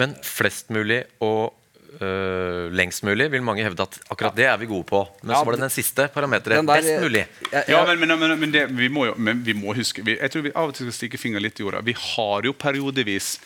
[0.00, 1.54] Men flest mulig og
[2.00, 5.02] uh, lengst mulig, vil mange hevde at akkurat det er vi gode på.
[5.22, 6.66] Men ja, så var det den siste parameteret.
[6.68, 7.26] Best mulig.
[7.52, 10.32] Ja, ja men, men, men, det, vi, må jo, men vi må huske vi, Jeg
[10.32, 11.82] tror vi av og til skal stikke fingeren litt i jorda.
[11.84, 13.36] Vi har jo periodevis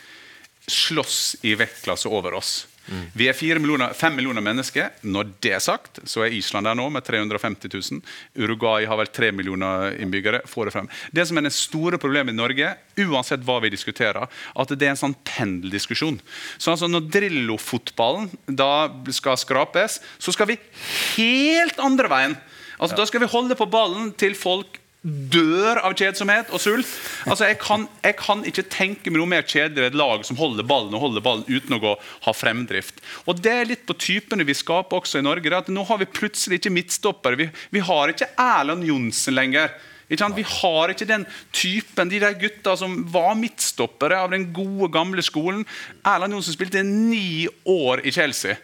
[0.66, 2.66] slåss i vektklasse over oss.
[3.16, 4.92] Vi er millioner, fem millioner mennesker.
[5.02, 8.02] Når det er sagt, så er Island der nå med 350 000.
[8.38, 10.44] Uruguay har vel tre millioner innbyggere.
[10.46, 10.90] Får det frem.
[11.10, 12.72] Det som er det store problemet i Norge,
[13.02, 16.20] uansett hva vi diskuterer, at det er en sånn pendeldiskusjon.
[16.58, 20.60] Så altså Når Drillo-fotballen da skal skrapes, så skal vi
[21.16, 22.38] helt andre veien.
[22.76, 23.00] Altså ja.
[23.02, 26.90] Da skal vi holde på ballen til folk dør av kjedsomhet og sult.
[27.28, 30.66] Altså, jeg kan, jeg kan, ikke tenke meg noe mer kjedelig et lag som holder
[30.66, 31.94] ballen og holder ballen uten å
[32.26, 32.98] ha fremdrift.
[33.26, 35.52] Og Det er litt på typene vi skaper også i Norge.
[35.54, 37.38] at Nå har vi plutselig ikke midtstoppere.
[37.38, 39.70] Vi, vi har ikke Erland Johnsen lenger.
[40.08, 45.22] Vi har ikke den typen, de der gutta som var midtstoppere av den gode, gamle
[45.22, 45.66] skolen.
[46.06, 48.58] Erland Johnsen spilte ni år i Chelsea.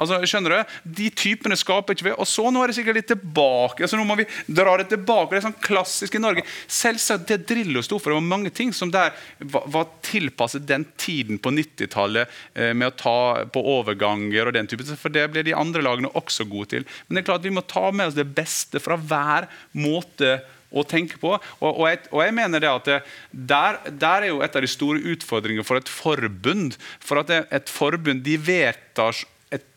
[0.00, 0.76] Altså, skjønner du?
[0.98, 2.14] De typene skaper ikke vi.
[2.16, 3.84] Og så nå er det sikkert litt tilbake.
[3.84, 5.34] altså Nå må vi dra det tilbake.
[5.34, 6.44] Det er sånn klassisk i Norge.
[6.66, 8.12] Selvsagt det Drillo sto for.
[8.12, 12.88] Det var mange ting som der var, var tilpasset den tiden på 90-tallet eh, med
[12.88, 13.18] å ta
[13.52, 14.86] på overganger og den type.
[14.96, 16.88] For det ble de andre lagene også gode til.
[17.06, 20.40] Men det er klart vi må ta med oss det beste fra hver måte
[20.72, 21.34] å tenke på.
[21.36, 22.98] Og, og, jeg, og jeg, mener det at det,
[23.30, 26.78] der, der, er jo et av de store utfordringene for et forbund.
[27.04, 29.20] For at et forbund de vedtar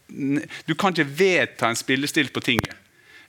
[0.08, 2.82] du kan ikke vedta en spillestil på tinget.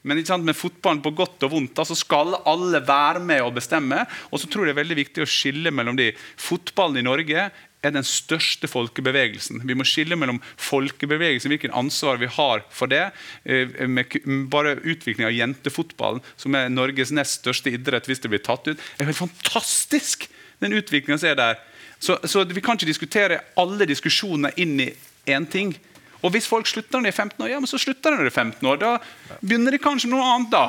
[0.06, 4.04] Men med fotballen på godt og vondt så skal alle være med og bestemme.
[4.30, 6.12] Og så tror jeg det er veldig viktig å skille mellom de.
[6.38, 7.48] Fotballen i Norge
[7.86, 9.64] er den største folkebevegelsen.
[9.66, 13.02] Vi må skille mellom folkebevegelsen, hvilket ansvar vi har for det.
[13.44, 14.14] Eh, med
[14.52, 18.78] bare utvikling av jentefotballen, som er Norges nest største idrett hvis det blir tatt ut,
[18.98, 20.28] er helt fantastisk.
[20.62, 21.58] Den utviklingen som er der.
[21.98, 24.90] Så, så vi kan ikke diskutere alle diskusjoner inn i
[25.26, 25.74] én ting.
[26.22, 28.28] Og hvis folk slutter når de er 15 år, ja, men så slutter de når
[28.28, 28.82] de er 15 år.
[28.82, 30.66] Da begynner de kanskje noe annet, da.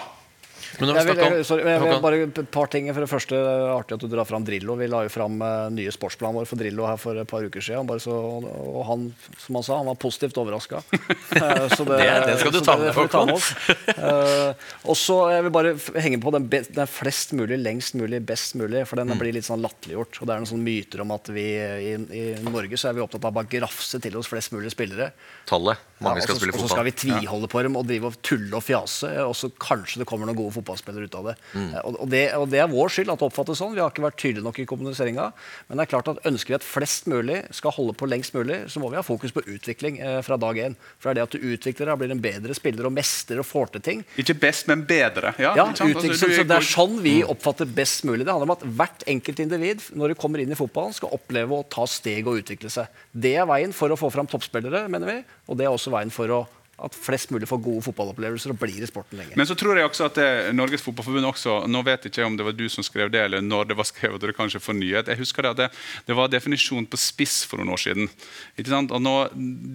[0.79, 2.87] Men Jeg vil, om sorry, jeg vil bare et par ting.
[2.93, 3.35] For det første,
[3.73, 4.75] artig at du drar fram Drillo.
[4.79, 7.61] Vi la jo fram eh, nye sportsplanen vår for Drillo her for et par uker
[7.63, 7.87] siden.
[8.03, 9.07] Så, og han,
[9.41, 10.83] som han sa, han var positivt overraska.
[10.91, 13.51] det, Det- det skal du ta med, ta med oss.
[13.97, 14.53] Eh,
[14.87, 18.85] og så jeg vil bare henge på den, den flest mulig, lengst mulig, best mulig.
[18.87, 19.09] For Mm.
[19.13, 20.17] den blir litt sånn latterliggjort.
[20.21, 23.03] Og det er noen sånne myter om at vi i, i Norge så er vi
[23.03, 25.11] opptatt av å bare grafse til oss flest mulig spillere.
[25.47, 25.77] tallet.
[26.01, 28.17] Mange Ja, skal og så- Og så skal vi tviholde på dem og drive og
[28.21, 29.09] tulle og fjase.
[29.25, 31.35] Og så kanskje det kommer noen gode fotballspillere ut av det.
[31.53, 31.67] Mm.
[31.73, 33.75] Eh, Og, det og det er vår skyld at det oppfattes sånn.
[33.77, 35.29] Vi har ikke vært tydelige nok i kommuniseringa.
[35.69, 38.63] Men det er klart at ønsker vi at flest mulig skal holde på lengst mulig,
[38.71, 40.75] så må vi ha fokus på utvikling eh, fra dag én.
[40.99, 43.47] For det er det at du utvikler deg, blir en bedre spiller og mestrer og
[43.47, 44.03] får til ting.
[44.19, 45.33] Ikke best, men bedre.
[45.41, 48.25] Ja, Ja, utvikling, Altså, så, så Det er sånn vi oppfatter best mulig.
[48.25, 51.57] Det handler om at hvert enkelt individ når de kommer inn i fotballen, skal oppleve
[51.61, 52.87] å ta steg og utvikle seg.
[53.11, 55.17] Det er veien for å få fram toppspillere, mener vi.
[55.47, 56.39] Og det er også veien for å,
[56.77, 59.33] at flest mulig får gode fotballopplevelser og blir i sporten lenge.
[59.39, 62.35] Men så tror jeg også at det, Norges Fotballforbund også Nå vet jeg ikke om
[62.37, 64.21] det var du som skrev det, eller når det var skrevet.
[64.21, 65.09] og det kanskje for nyhet.
[65.09, 65.69] Jeg husker det at det,
[66.05, 68.09] det var definisjon på spiss for noen år siden.
[68.57, 68.93] Ikke sant?
[68.93, 69.15] Og nå,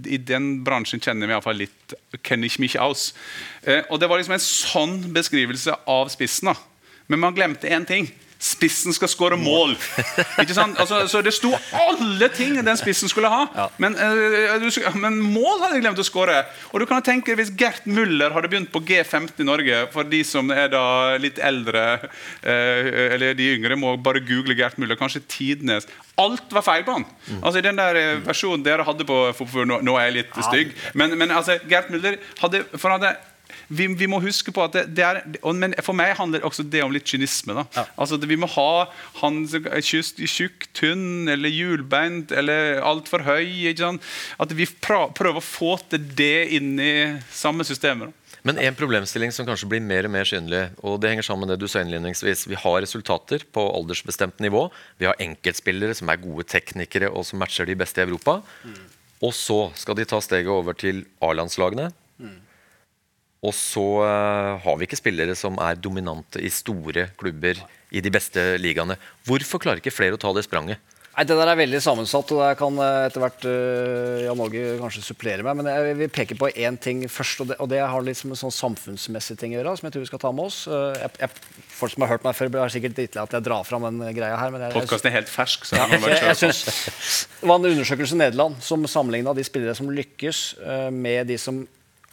[0.06, 3.08] I den bransjen kjenner vi iallfall litt kjenner ikke mye aus.
[3.66, 6.52] Eh, og det var liksom en sånn beskrivelse av spissen.
[6.52, 6.56] da.
[7.10, 8.06] Men man glemte én ting.
[8.42, 9.76] Spissen skal skåre mål.
[10.42, 10.78] Ikke sant?
[10.82, 13.68] Altså, så Det sto alle ting den spissen skulle ha.
[13.82, 14.66] Men, eh, du
[14.98, 16.40] men mål hadde jeg glemt å skåre.
[16.72, 20.24] Og du kan tenke Hvis Gert Muller hadde begynt på G15 i Norge, for de
[20.26, 20.84] som er da
[21.22, 21.84] litt eldre
[22.42, 24.98] eh, eller de yngre, må bare google Gert Muller.
[24.98, 25.86] Kanskje Tidnes.
[26.20, 27.06] Alt var feil på han.
[27.40, 29.22] Altså I den der eh, versjonen dere hadde på
[29.64, 33.14] nå, nå er jeg litt stygg, men, men altså, Gert Muller hadde, for han hadde
[33.68, 35.20] vi, vi må huske på at det, det er
[35.54, 37.54] Men for meg handler også det om litt kynisme.
[37.54, 38.86] da Altså at Vi må ha
[39.20, 43.68] han tjukk, tynn eller hjulbeint eller altfor høy.
[44.42, 46.92] At vi prøver å få til det inn i
[47.30, 48.10] samme systemet.
[48.10, 48.22] da.
[48.42, 51.54] Men en problemstilling som kanskje blir mer og mer synlig, og det henger sammen med
[51.54, 52.48] det du sa innledningsvis.
[52.50, 54.64] Vi har resultater på aldersbestemt nivå.
[54.98, 58.40] Vi har enkeltspillere som er gode teknikere og som matcher de beste i Europa.
[59.22, 61.92] Og så skal de ta steget over til A-landslagene.
[63.42, 67.58] Og så eh, har vi ikke spillere som er dominante i store klubber
[67.92, 68.96] i de beste ligaene.
[69.26, 70.78] Hvorfor klarer ikke flere å ta det spranget?
[71.12, 74.62] Nei, Det der er veldig sammensatt, og der kan eh, etter hvert uh, Jan Åge
[74.80, 75.58] kanskje supplere meg.
[75.58, 78.40] Men jeg vil peke på én ting først, og det, og det har litt med
[78.40, 79.74] sånn samfunnsmessig ting å gjøre.
[79.76, 80.62] som jeg tror vi skal ta med oss.
[80.70, 83.68] Uh, jeg, jeg, folk som har hørt meg før, blir sikkert drittlei at jeg drar
[83.68, 84.56] fram den greia her.
[84.72, 85.68] Podkasten er helt fersk.
[85.68, 86.64] Så ja, jeg jeg, jeg synes,
[87.42, 91.36] Det var en undersøkelse i Nederland som sammenligna de spillere som lykkes, uh, med de
[91.42, 91.60] som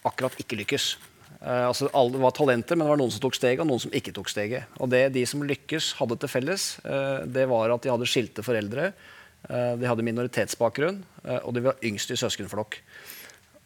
[0.09, 0.95] akkurat ikke lykkes.
[1.39, 3.93] Eh, altså alle, var talenter, men det var noen som tok steget, og noen som
[3.95, 4.79] ikke tok steget.
[4.83, 8.45] Og det de som lykkes, hadde til felles, uh, det var at de hadde skilte
[8.45, 8.91] foreldre,
[9.39, 10.97] Uh, de hadde minoritetsbakgrunn,
[11.47, 12.75] og de var yngst i søskenflokk.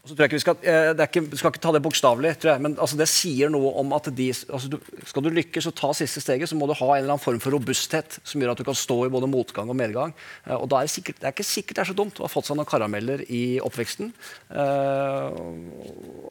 [0.03, 2.73] Så tror jeg ikke Vi skal, eh, det ikke, skal ikke ta det bokstavelig, men
[2.75, 4.75] altså det sier noe om at de, altså du,
[5.07, 7.39] skal du lykkes og ta siste steget, så må du ha en eller annen form
[7.39, 10.11] for robusthet som gjør at du kan stå i både motgang og medgang.
[10.43, 12.27] Eh, og da er det, sikkert, det er ikke sikkert det er så dumt å
[12.27, 14.11] ha fått seg noen karameller i oppveksten.
[14.51, 15.39] Eh,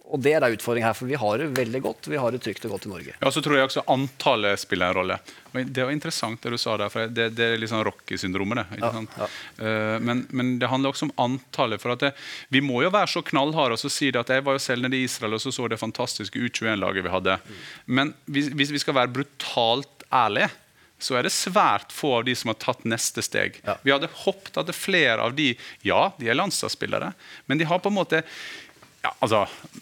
[0.05, 2.11] og det er da utfordring her, for vi har det veldig godt.
[2.13, 3.17] Vi har det trygt og godt i Norge.
[3.17, 5.23] Ja, så tror jeg også antallet spiller en rolle.
[5.53, 8.63] Det var interessant det du sa der, for det, det er litt sånn Rocky-syndromet.
[8.63, 9.19] det, ikke sant?
[9.59, 11.83] Eh, men, men det handler også om antallet.
[11.83, 12.13] for at det,
[12.55, 14.87] Vi må jo være så knallharde og så si det at jeg var jo selv
[14.87, 17.39] nede i Israel og så så det fantastiske U21-laget vi hadde.
[17.87, 20.51] Men hvis, hvis vi skal være brutalt ærlige,
[21.03, 23.59] så er det svært få av de som har tatt neste steg.
[23.67, 23.77] Ja.
[23.83, 25.53] Vi hadde håpet at det flere av de
[25.87, 27.13] Ja, de er landslagsspillere,
[27.51, 28.23] men de har på en måte
[29.03, 29.41] ja, altså,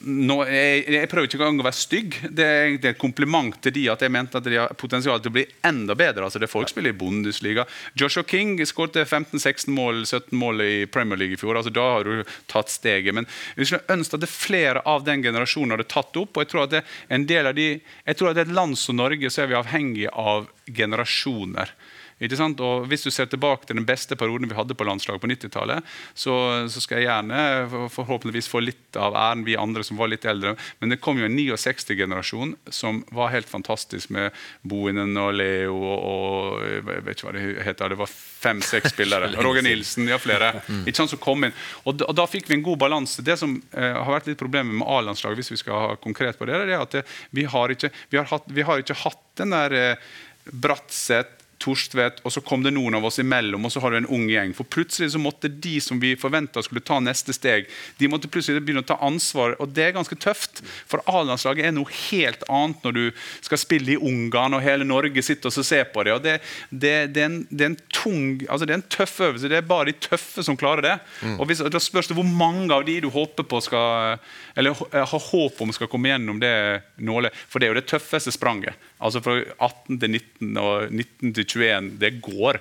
[0.09, 2.15] nå, jeg, jeg prøver ikke engang å være stygg.
[2.33, 5.29] Det er egentlig et kompliment til de at jeg mente at de har potensial til
[5.29, 6.25] å bli enda bedre.
[6.25, 7.67] Altså, det er Folk spiller i Bundesliga.
[8.01, 11.61] Joshua King skåret 15-16 mål 17 mål i Premier League i fjor.
[11.61, 13.13] altså Da har du tatt steget.
[13.17, 13.29] Men
[13.61, 16.33] jeg skulle ønske at flere av den generasjonen hadde tatt opp.
[16.33, 20.09] og jeg tror at det, en del et land som Norge så er vi avhengig
[20.17, 21.77] av generasjoner.
[22.21, 25.85] Og Hvis du ser tilbake til den beste perioden vi hadde på landslaget på 90-tallet,
[26.15, 26.35] så,
[26.69, 30.55] så skal jeg gjerne forhåpentligvis få litt av æren, vi andre som var litt eldre.
[30.81, 35.99] Men det kom jo en 69-generasjon som var helt fantastisk med Bohinen og Leo og,
[36.11, 39.33] og jeg vet ikke hva det heter, det var fem-seks spillere.
[39.41, 40.53] Roger Nilsen, ja flere.
[40.87, 41.57] Ikke sant, som kom inn.
[41.87, 43.25] Og da, og da fikk vi en god balanse.
[43.25, 46.49] Det som eh, har vært litt problemet med A-landslaget, hvis vi skal ha konkret på
[46.49, 47.05] det, det er at det,
[47.37, 50.11] vi, har ikke, vi, har hatt, vi har ikke hatt den der eh,
[50.51, 54.09] Bratseth Torstvedt, og så kom det noen av oss imellom, og så har du en
[54.09, 54.55] ung gjeng.
[54.57, 57.69] For plutselig så måtte de som vi forventa skulle ta neste steg,
[58.01, 60.63] de måtte plutselig begynne å ta ansvar, og det er ganske tøft.
[60.89, 63.03] For A-landslaget er noe helt annet når du
[63.45, 66.15] skal spille i Ungarn, og hele Norge sitter og ser på det.
[66.17, 66.39] og det,
[66.71, 69.51] det, det, er en, det, er en, tung, altså det er en tøff øvelse.
[69.53, 70.97] Det er bare de tøffe som klarer det.
[71.21, 71.37] Mm.
[71.39, 74.19] Og hvis, Da spørs det hvor mange av de du håper på skal,
[74.57, 76.55] eller har håp om skal komme gjennom det
[76.97, 77.37] nålet.
[77.49, 78.81] For det er jo det tøffeste spranget.
[79.01, 82.61] Altså Fra 18 til 19 og 19 til 21, det går.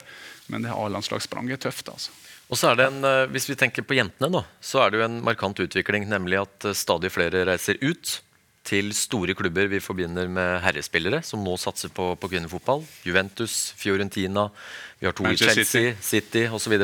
[0.50, 1.92] Men det A-landslagsspranget er tøft.
[1.92, 2.16] altså.
[2.50, 5.00] Og så er det en, eh, Hvis vi tenker på jentene, nå, så er det
[5.00, 6.08] jo en markant utvikling.
[6.10, 8.22] Nemlig at eh, stadig flere reiser ut
[8.70, 12.84] til store klubber vi forbinder med herrespillere, som nå satser på, på kvinnefotball.
[13.08, 14.50] Juventus, Fiorentina,
[15.00, 16.76] vi har to i Chelsea, City, City osv.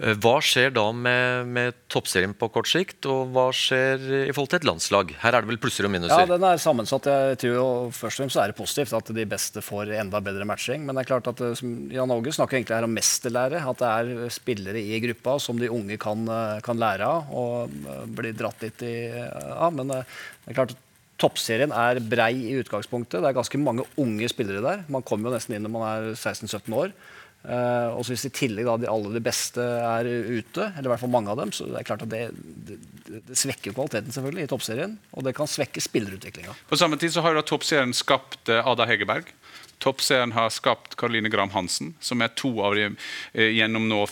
[0.00, 4.52] Eh, hva skjer da med, med, toppserien på kort sikt, og hva skjer i forhold
[4.54, 5.12] til et landslag?
[5.20, 6.16] Her er det vel plusser og minuser?
[6.16, 7.08] Ja, den er sammensatt.
[7.10, 10.46] Jeg tror jo Først og fremst er det positivt at de beste får enda bedre
[10.48, 10.86] matching.
[10.86, 13.64] Men det er klart at eh, Jan Åge snakker egentlig her om mesterlære.
[13.72, 17.80] At det er spillere i gruppa som de unge kan, eh, kan lære av og
[18.16, 19.74] bli dratt litt i, av.
[19.76, 20.04] Men det
[20.48, 20.86] er klart at
[21.20, 23.20] Toppserien er brei i utgangspunktet.
[23.20, 24.84] Det er ganske mange unge spillere der.
[24.88, 26.94] Man kommer jo nesten inn når man er 16-17 år.
[27.40, 31.00] Uh, og Hvis i tillegg da de alle de beste er ute, eller i hvert
[31.00, 32.26] fall mange av dem, så det er klart at det,
[32.68, 32.76] det,
[33.30, 34.98] det svekker kvaliteten selvfølgelig i toppserien.
[35.16, 36.56] Og det kan svekke spillerutviklinga.
[36.68, 39.32] På samme tid så har jo da toppserien skapt uh, Ada Hegerberg.
[39.80, 42.90] Toppserien har skapt Karoline Graham Hansen, som er to av de
[43.32, 44.02] eh, gjennom nå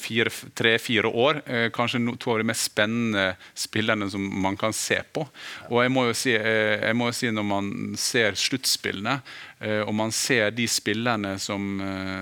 [0.57, 1.43] tre-fire år.
[1.45, 5.27] Eh, kanskje to av de mest spennende spillerne som man kan se på.
[5.69, 9.21] Og jeg må jo si, eh, må jo si når man ser sluttspillene,
[9.59, 11.81] og man ser de spillerne som,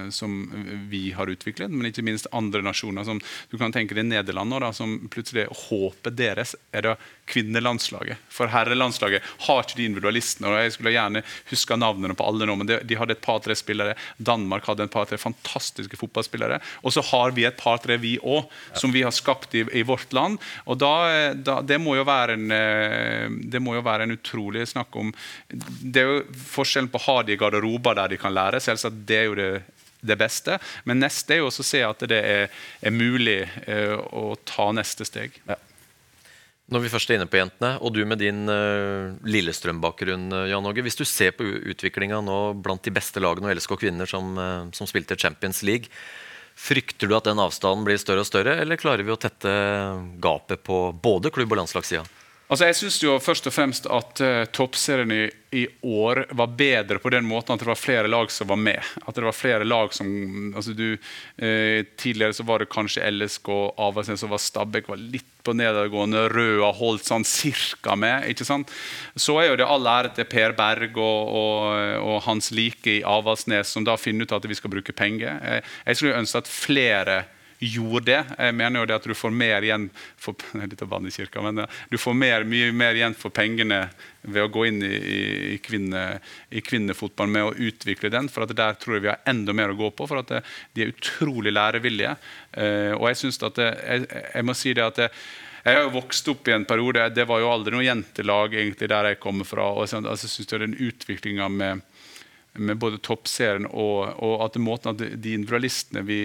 [0.09, 0.38] som,
[0.88, 3.04] vi har utviklet, men ikke minst andre nasjoner.
[3.04, 3.20] som
[3.52, 6.94] Du kan tenke deg Nederland, nå, da, som plutselig håpet deres er da
[7.26, 8.22] kvinnelandslaget.
[8.30, 10.50] For herrelandslaget har ikke de individualistene.
[10.50, 13.56] og Jeg skulle gjerne huske navnene på alle nå, men de, de hadde et par-tre
[13.58, 13.96] spillere.
[14.18, 16.60] Danmark hadde et par-tre fantastiske fotballspillere.
[16.86, 18.46] Og så har vi et par-tre, vi òg,
[18.78, 20.38] som vi har skapt i, i vårt land.
[20.66, 24.66] Og da, da, det, må jo være en, eh, det må jo være en utrolig
[24.70, 25.12] snakk om
[25.48, 28.62] Det er jo forskjellen på å ha de i garderober der de kan lære.
[28.62, 29.50] Selvsagt, det er jo det,
[30.00, 30.60] det beste.
[30.84, 34.70] Men neste er jo også å se at det er, er mulig eh, å ta
[34.76, 35.36] neste steg.
[35.48, 35.58] Ja.
[36.66, 40.66] Når vi først er inne på jentene, og du med din uh, Lillestrøm-bakgrunn, uh, Jan
[40.66, 40.83] Åge.
[40.83, 44.66] Hvis du ser på utviklinga nå blant de beste lagene og LSK kvinner som, uh,
[44.74, 45.87] som, spilte Champions League,
[46.59, 49.52] frykter du at den avstanden blir større og større, eller klarer vi å tette
[50.18, 52.02] gapet på både klubb- og landslagssida?
[52.46, 55.24] Altså jeg synes jo først og fremst at uh, toppserien i,
[55.59, 58.87] i, år var bedre på den måten at det var flere lag som var med.
[59.02, 63.50] At det var flere lag som altså du, uh, Tidligere så var det kanskje LSK,
[63.82, 66.28] Avaldsnes som var Stabæk var litt på nedadgående.
[66.30, 68.30] Røa holdt sånn cirka med.
[68.30, 68.70] ikke sant?
[69.18, 71.62] Så er jo det all ære til Per Berg og, og,
[71.98, 75.35] og hans like i Avaldsnes, som da finner ut at vi skal bruke penger.
[75.42, 77.24] Jeg, jeg skulle ønske at flere
[77.58, 78.18] gjorde det.
[78.38, 79.88] Jeg mener jo det at du får mer igjen
[80.20, 80.36] for,
[81.12, 83.86] kirka, du får mer, mye mer igjen for pengene
[84.26, 84.96] ved å gå inn i,
[85.54, 86.18] i, kvinne,
[86.50, 88.28] i kvinnefotballen med å utvikle den.
[88.28, 90.06] for Der tror jeg vi har enda mer å gå på.
[90.06, 90.42] for at det,
[90.74, 92.16] De er utrolig lærevillige.
[92.52, 95.10] Eh, og jeg at det, jeg, jeg, må si det at det,
[95.66, 98.86] jeg har jo vokst opp i en periode Det var jo aldri noe jentelag egentlig
[98.92, 99.70] der jeg kommer fra.
[99.72, 101.82] og jeg altså, synes Den utviklinga med,
[102.58, 106.20] med både toppserien og, og at måten at de individualistene vi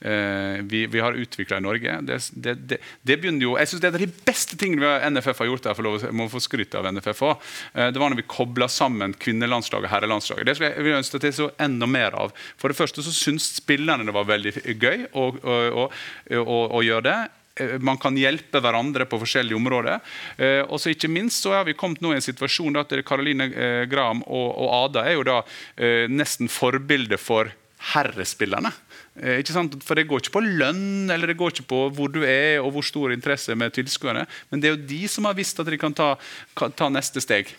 [0.00, 2.00] Eh, vi, vi, har utvikla i Norge.
[2.02, 5.48] Det, det, det, det, begynner jo, jeg synes Det er de beste tingene NFF har
[5.48, 5.68] gjort.
[5.72, 7.48] Jeg må få skryt av NFF også.
[7.72, 10.46] Eh, det var når vi kobla sammen kvinnelandslaget og herrelandslaget.
[10.46, 12.36] Det skulle jeg, ønske jeg så enda mer av.
[12.60, 15.88] For det første så syns spillerne det var veldig gøy å, å,
[16.44, 17.18] å, å gjøre det
[17.80, 20.00] man kan hjelpe hverandre på forskjellige områder.
[20.36, 23.48] Eh, og så ikke minst så har vi kommet nå i en situasjon at Karoline
[23.50, 25.38] eh, Graham og, og, Ada er jo da
[25.76, 27.52] eh, nesten forbilde for
[27.94, 28.72] herrespillerne.
[29.20, 29.76] Eh, ikke sant?
[29.84, 32.74] For det går ikke på lønn eller det går ikke på hvor du er og
[32.76, 34.26] hvor stor interesse med tilskuerne.
[34.50, 36.14] Men det er jo de som har visst at de kan ta,
[36.58, 37.52] kan ta neste steg.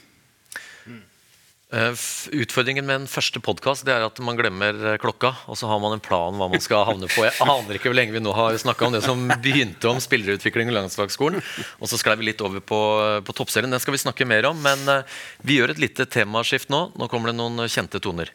[1.68, 1.92] Uh,
[2.32, 5.34] utfordringen med en første podkast er at man glemmer uh, klokka.
[5.52, 7.26] Og så har man en plan hva man skal havne på.
[7.28, 10.72] Jeg aner ikke hvor lenge vi nå har snakka om det som begynte om spillerutvikling
[10.72, 11.44] i landslagsskolen.
[11.82, 12.82] Og så sklei vi litt over på,
[13.28, 13.74] på toppserien.
[13.74, 14.64] Den skal vi snakke mer om.
[14.64, 15.04] Men
[15.44, 16.88] vi gjør et lite temaskift nå.
[16.96, 18.32] Nå kommer det noen kjente toner.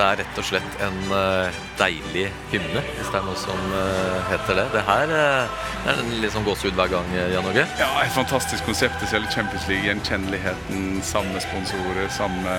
[0.00, 4.30] Det er rett og slett en uh, deilig hymne, hvis det er noe som uh,
[4.30, 4.64] heter det.
[4.72, 7.66] Det her uh, er en litt sånn gåsehud hver gang, Jan Åge?
[7.76, 9.04] Ja, et fantastisk konsept.
[9.12, 12.56] Selv Champions League, gjenkjenneligheten, samme sponsorer, samme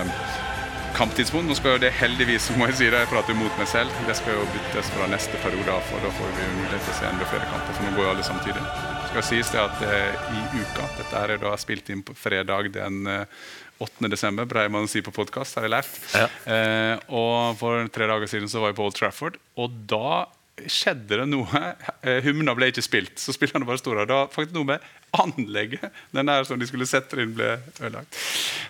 [0.93, 1.49] kamptidspunkt.
[1.49, 4.19] Nå skal jo det heldigvis må jeg si det, jeg prater mot meg selv, det
[4.21, 7.10] skal jo byttes fra neste periode av, for da får vi mulighet til å se
[7.10, 8.67] enda flere kamper, for nå går jo alle samtidig.
[9.01, 12.69] Det skal sies det at eh, i uka, dette er da spilt inn på fredag
[12.77, 13.01] den
[13.81, 14.11] eh, 8.
[14.11, 15.97] desember, breier man å si på podkast, har jeg lært.
[16.13, 16.27] Ja.
[16.45, 20.27] Eh, og for tre dager siden så var jeg på Old Trafford, og da
[20.61, 21.61] skjedde det noe.
[22.21, 24.05] Humna ble ikke spilt, så spillerne bare sto der.
[24.05, 25.87] Det var faktisk noe med anlegget.
[26.11, 28.19] Den der som de skulle sette inn, ble ødelagt.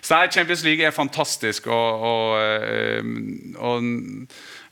[0.02, 1.68] Så nei, Champions League er fantastisk.
[1.70, 3.04] Og, og, eh,
[3.60, 3.84] og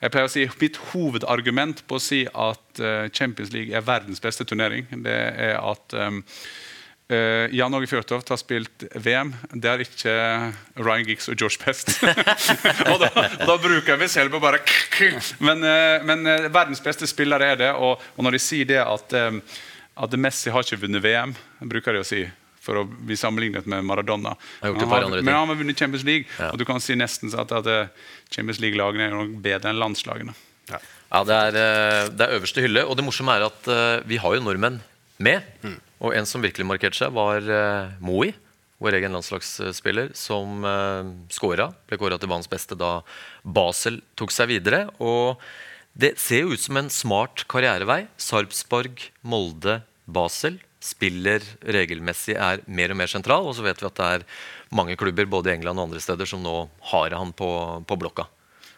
[0.00, 4.22] jeg pleier å si Mitt hovedargument på å si at eh, Champions League er verdens
[4.22, 6.00] beste turnering, det er at
[7.10, 9.32] Uh, Jan Åge Fjørtoft har spilt VM.
[9.50, 10.12] Det er ikke
[10.78, 11.96] Ryan Giggs og George Best.
[12.92, 14.60] og, da, og da bruker jeg meg selv på bare
[15.42, 17.72] Men, uh, men uh, verdens beste spiller er det.
[17.74, 19.40] Og, og når de sier det at, um,
[20.06, 21.34] at Messi har ikke vunnet VM,
[21.66, 22.22] bruker de å si
[22.62, 24.36] for å bli sammenlignet med Maradona.
[24.62, 26.52] Han, har, men han har vunnet Champions League, Ja.
[26.52, 27.70] og du kan si nesten at, at
[28.30, 30.36] Champions League-lagene er nok bedre enn landslagene.
[30.70, 31.56] Ja, det er,
[32.12, 32.84] det er øverste hylle.
[32.84, 33.70] Og det morsomme er at
[34.06, 34.76] vi har jo nordmenn
[35.24, 35.40] med.
[36.00, 38.32] Og en som virkelig markerte seg, var uh, Moi,
[38.80, 41.68] vår egen landslagsspiller, som uh, skåra.
[41.88, 43.00] Ble kåra til banens beste da
[43.44, 44.86] Basel tok seg videre.
[45.04, 45.40] Og
[45.92, 48.06] det ser jo ut som en smart karrierevei.
[48.20, 53.44] Sarpsborg, Molde, Basel spiller regelmessig, er mer og mer sentral.
[53.44, 54.28] Og så vet vi at det er
[54.72, 56.62] mange klubber både i England og andre steder som nå
[56.94, 57.50] har han på,
[57.84, 58.30] på blokka.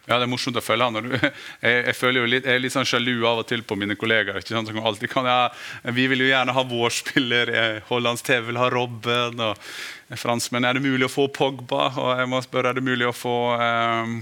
[0.09, 1.13] Ja, Det er morsomt å følge han.
[1.63, 3.95] Jeg, jeg, føler jo litt, jeg er litt sånn sjalu av og til på mine
[3.95, 4.41] kollegaer.
[4.41, 4.67] ikke sant?
[4.67, 7.53] Som kan, ja, Vi vil jo gjerne ha vår spiller.
[7.55, 9.39] eh, Hollands TV vil ha Robben.
[9.41, 11.93] og Franskmenn er det mulig å få Pogba.
[11.95, 14.17] Og jeg må spørre, er det mulig å få um,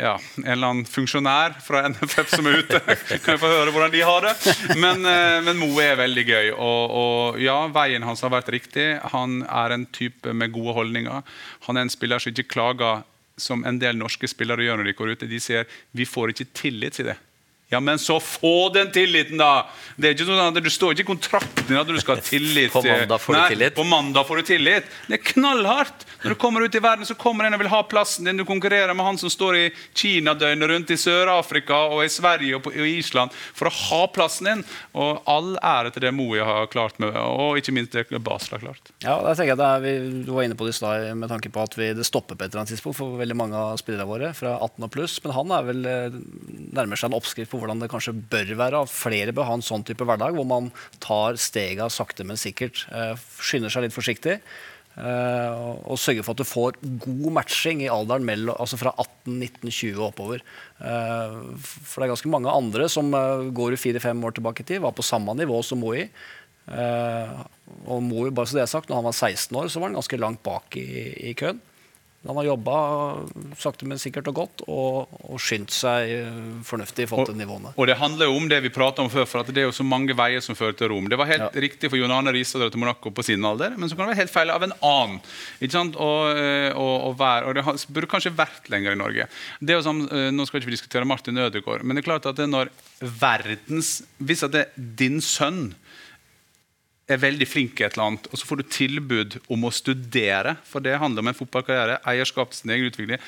[0.00, 2.80] ja, en eller annen funksjonær fra NFF som er ute.
[3.22, 4.34] Kan jeg få høre hvordan de har det?
[4.74, 6.50] Men, eh, men Moe er veldig gøy.
[6.56, 8.90] Og, og ja, veien hans har vært riktig.
[9.14, 11.22] Han er en type med gode holdninger.
[11.68, 13.04] Han er en spiller som ikke klager
[13.40, 15.30] som en del norske spillere gjør når de går ute.
[15.30, 17.18] De sier vi får ikke tillit til det.
[17.70, 19.68] Ja, men så få den tilliten, da!
[19.94, 22.72] Det er ikke sånn at Du står ikke i kontrakten at du skal ha tillit.
[22.72, 23.74] På mandag får du Nei, tillit.
[23.76, 24.88] På mandag får du tillit.
[25.06, 26.06] Det er knallhardt!
[26.24, 28.40] Når du kommer ut i verden, så kommer en og vil ha plassen din.
[28.40, 29.62] Du konkurrerer med han som står i
[29.94, 34.00] Kina døgnet rundt, i Sør-Afrika og i Sverige og på og Island for å ha
[34.10, 34.64] plassen din.
[34.98, 38.64] Og all ære til det Moe har klart med, og ikke minst det Basel har
[38.66, 38.92] klart.
[39.04, 39.94] Ja, der tenker jeg det er, vi,
[40.26, 42.44] Du var inne på det i stad med tanke på at vi, det stopper på
[42.44, 45.16] et eller annet tidspunkt for veldig mange av spillerne våre fra 18 og pluss.
[45.22, 46.20] Men han er vel eh,
[46.74, 48.82] nærmer seg en oppskrift på hvordan det kanskje bør være.
[48.82, 52.86] at Flere bør ha en sånn type hverdag hvor man tar stega sakte, men sikkert.
[52.92, 54.40] eh, Skynder seg litt forsiktig.
[55.00, 55.52] eh,
[55.86, 59.70] og- sørger for at du får god matching i alderen mellom, altså fra 18, 19,
[59.70, 60.40] 20 og oppover.
[60.80, 63.10] Eh, For det er ganske mange andre som
[63.54, 66.08] går fire-fem år tilbake i tid, var på samme nivå som Moi.
[67.86, 69.98] Og Moi, bare så det er sagt, når han var 16 år, så var han
[69.98, 71.60] ganske langt bak i, i køen.
[72.28, 72.74] Han har jobba
[73.56, 77.70] sakte, men sikkert og godt, og, og skyndt seg eh, fornuftig i forhold til nivåene.
[77.80, 79.72] Og det handler jo om det vi pratet om før, for at det er jo
[79.72, 81.08] så mange veier som fører til Rom.
[81.08, 81.62] Det var helt Ja.
[81.64, 84.04] riktig for John Arne Riise å dra til Monaco på sin alder, men så kan
[84.04, 85.16] det være helt feil av en annen.
[85.64, 85.96] Ikke sant?
[85.96, 89.28] Og, eh, og, og, vær, og det burde kanskje vært lenger i Norge.
[89.64, 90.04] Det er jo sånn,
[90.36, 92.68] nå skal ikke vi diskutere Martin Ødegaard, men det er klart at det er når
[93.00, 95.70] verdens Hvis at det er din sønn
[97.10, 100.56] er veldig flink i et eller annet, og så får du tilbud om å studere,
[100.66, 103.22] for det handler om en fotballkarriere, eierskap til sin egen utvikling.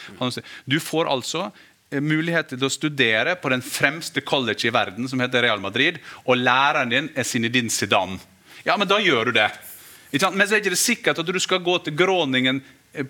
[0.71, 1.49] Du får altså
[1.91, 5.99] eh, mulighet til å studere på den fremste college i verden, som heter Real Madrid,
[6.25, 8.21] og læreren din er Zinedine Zidane.
[8.67, 9.51] Ja, men da gjør du det.
[10.13, 12.61] Men så er det ikke sikkert at du skal gå til Groningen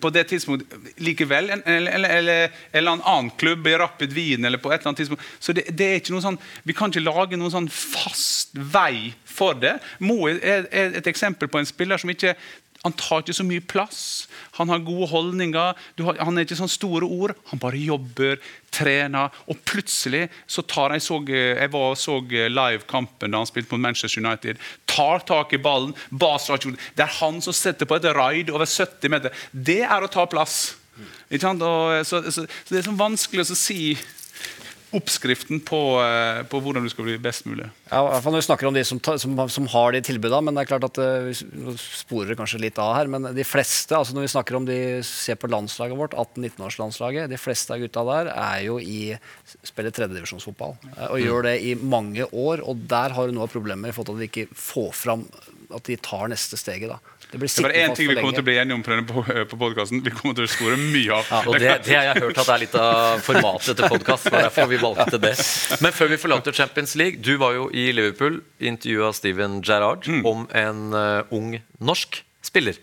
[0.00, 4.44] på det tidspunktet likevel, en- eller, eller, eller, eller en annen klubb i Rapid Wien
[4.44, 5.22] eller på et eller annet tidspunkt.
[5.42, 9.12] Så det, det er ikke noe sånn, Vi kan ikke lage noen sånn fast vei
[9.26, 9.78] for det.
[9.98, 12.34] Moe er, er et eksempel på en spiller som ikke
[12.82, 14.26] han tar ikke så mye plass.
[14.58, 15.78] Han har gode holdninger.
[16.02, 17.34] Har, han er ikke sånn store ord.
[17.52, 18.40] Han bare jobber,
[18.74, 19.30] trener.
[19.46, 23.84] Og plutselig så tar Jeg så, jeg var og så livekampen da han spilte mot
[23.86, 24.58] Manchester United.
[24.90, 25.94] Tar tak i ballen.
[26.10, 27.06] Det.
[27.06, 29.44] Er han som setter på et raid over 70 meter.
[29.52, 30.74] Det er å ta plass.
[31.32, 31.38] Og,
[32.04, 33.94] så, så, så Det er sånn vanskelig å si
[34.96, 37.68] oppskriften på, eh, på hvordan du skal bli best mulig.
[37.88, 40.42] Ja, i hvert fall når vi snakker om de som, som, som har de tilbudene,
[40.46, 43.96] men det er klart at eh, vi sporer kanskje litt av her, men de fleste,
[43.96, 48.04] altså når vi snakker om de ser på landslaget vårt, 18-19-årslandslaget, de fleste av gutta
[48.10, 49.16] der er jo i
[49.64, 53.54] spiller tredjedivisjonsfotball eh, og gjør det i mange år, og der har du noe av
[53.54, 55.26] problemet i forhold til at de ikke får fram
[55.72, 57.00] at de tar neste steget da.
[57.32, 58.92] Det blir Det er sittende én ting vi kommer til å bli enige om på,
[58.92, 60.02] denne på, på podkasten.
[60.04, 61.30] Vi kommer til å spore mye av.
[61.48, 64.28] Og det, det har jeg hørt at er litt av formatet til podkast.
[64.34, 65.32] Derfor vi valgte det.
[65.80, 70.44] Men før vi forlater Champions League, du var jo i Liverpool, intervjua Steven Gerrard om
[70.52, 72.76] en uh, ung norsk spiller.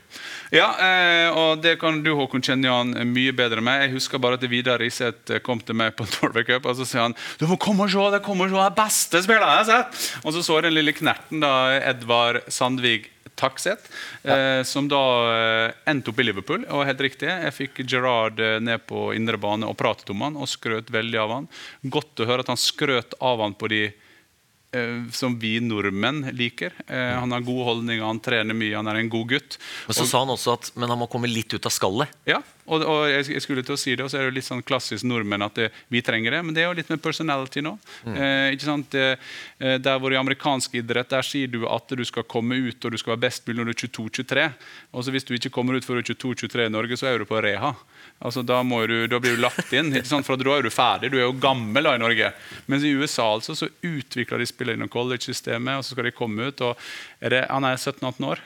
[0.50, 3.84] Ja, eh, og det kan du Håkon kjenne han mye bedre med.
[3.84, 6.88] Jeg husker bare at Vidar Riseth eh, kom til meg på Norway Cup og så
[6.90, 9.62] sier han du må komme og se, det kommer og se, det beste spilleren jeg
[9.62, 10.10] har sett.
[10.24, 11.54] Og så så jeg den lille knerten, da,
[11.92, 13.88] Edvard Sandvig Takseth,
[14.24, 16.66] eh, som da eh, endte opp i Liverpool.
[16.74, 20.40] Og helt riktig, Jeg fikk Gerard eh, ned på indre bane og pratet om han
[20.40, 21.50] og skrøt veldig av han.
[21.84, 24.09] Godt å høre at han skrøt av han på de eh,
[25.12, 26.74] som vi nordmenn liker.
[26.88, 29.58] Eh, han har gode holdninger, han trener mye, han er en god gutt.
[29.88, 32.12] Men så sa han også at men han må komme litt ut av skallet.
[32.30, 34.64] Ja, og, og jeg, skulle til å si det, og så er det litt sånn
[34.66, 36.42] klassisk nordmenn at det, vi trenger det.
[36.46, 37.76] Men det er jo litt med personality nå.
[38.14, 38.90] Eh, ikke sant?
[38.94, 39.18] Det,
[39.60, 42.94] eh, der hvor I amerikansk idrett der sier du at du skal komme ut og
[42.94, 44.46] du skal være best mulig når du er 22-23.
[44.94, 47.20] Og så Hvis du ikke kommer ut før du er 22-23 i Norge, så er
[47.20, 47.74] du på reha.
[48.20, 50.28] Altså Da, må du, da blir du lagt inn, ikke sant?
[50.28, 51.12] for da er du ferdig.
[51.12, 52.34] Du er jo gammel da i Norge.
[52.68, 56.52] Mens i USA altså, så utvikler de spillere innom college-systemet, og så skal de komme
[56.52, 56.62] ut.
[56.62, 56.78] og
[57.22, 58.46] er det, Han er 17-18 år.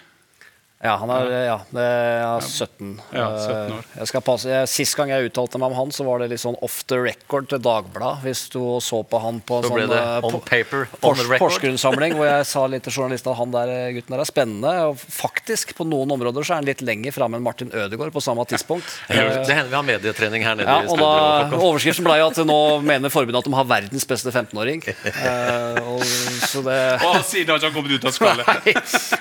[0.83, 2.89] Ja, han er, ja, det er 17.
[3.15, 3.77] Ja, 17 år.
[3.79, 4.57] Eh, Jeg skal passe.
[4.67, 7.47] Sist gang jeg uttalte meg om han, så var det litt sånn off the record
[7.53, 8.19] til Dagbladet.
[8.25, 11.15] Hvis du så på han på en Så ble sånn det eh, on paper, on
[11.15, 11.31] Pors.
[11.39, 14.73] Porsgrunn-samling, hvor jeg sa litt til journalisten at han der eh, gutten der er spennende.
[14.91, 18.23] Og faktisk, på noen områder så er han litt lenger framme enn Martin Ødegaard på
[18.27, 18.91] samme tidspunkt.
[19.07, 22.43] Det Eh, hender vi har medietrening her nede ja, og da, Overskriften ble jo at
[22.47, 24.83] nå mener forbundet at de har verdens beste 15-åring.
[25.23, 26.03] Eh, og-
[26.49, 28.47] så det Å, siden har ikke han kommet ut av skallet.
[28.49, 28.73] Nei,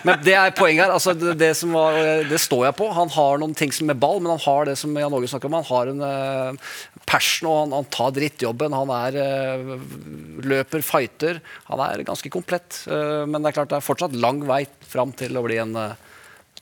[0.08, 0.92] men det er poenget her.
[0.96, 1.96] Altså, det, det, som var,
[2.28, 2.88] det står jeg på.
[2.96, 5.50] Han har noen ting som med ball, men han har det som Jan Åge snakker
[5.50, 5.58] om.
[5.60, 6.70] Han har en uh,
[7.08, 8.76] passion, og han, han tar drittjobben.
[8.76, 9.74] Han er uh,
[10.48, 11.42] løper, fighter.
[11.68, 12.84] Han er ganske komplett.
[12.88, 15.76] Uh, men det er klart det er fortsatt lang vei fram til å bli en
[15.78, 16.00] eh,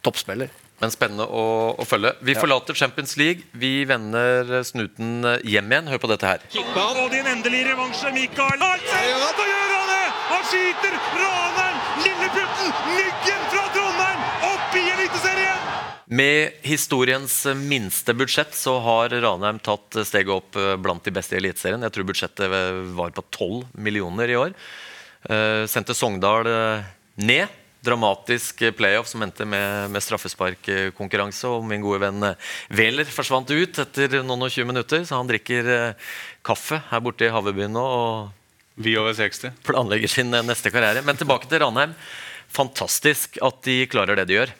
[0.04, 0.50] toppspiller.
[0.80, 1.44] Men spennende å,
[1.76, 2.14] å følge.
[2.24, 3.46] Vi forlater Champions League.
[3.52, 5.90] Vi vender snuten hjem igjen.
[5.92, 6.46] Hør på dette her.
[6.70, 9.12] Og din endelige revansje, Mikael Arntzen!
[9.36, 10.04] Så gjør han det!
[10.30, 11.70] Han skyter Raneren!
[12.04, 14.20] lilleputten, Myggen fra Trondheim,
[14.52, 15.99] opp i Eliteserien!
[16.10, 21.38] Med historiens minste budsjett så har Ranheim tatt steget opp eh, blant de beste i
[21.38, 21.84] Eliteserien.
[21.86, 22.56] Jeg tror budsjettet
[22.98, 24.56] var på 12 millioner i år.
[25.28, 26.88] Uh, sendte Sogndal eh,
[27.22, 27.58] ned.
[27.80, 31.48] Dramatisk playoff som endte med, med straffesparkkonkurranse.
[31.48, 35.30] Og min gode venn eh, Wæler forsvant ut etter noen og 20 minutter, så han
[35.30, 36.10] drikker uh,
[36.44, 38.36] kaffe her borte i Havøybyen nå og
[38.80, 39.56] Vi over 60.
[39.64, 41.04] planlegger sin eh, neste karriere.
[41.06, 41.96] Men tilbake til Ranheim.
[42.50, 44.52] Fantastisk at de klarer det de gjør.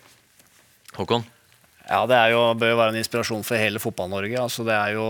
[0.97, 1.29] Håkon?
[1.91, 4.37] Ja, Det jo, bør jo være en inspirasjon for hele Fotball-Norge.
[4.39, 5.07] Altså, det er jo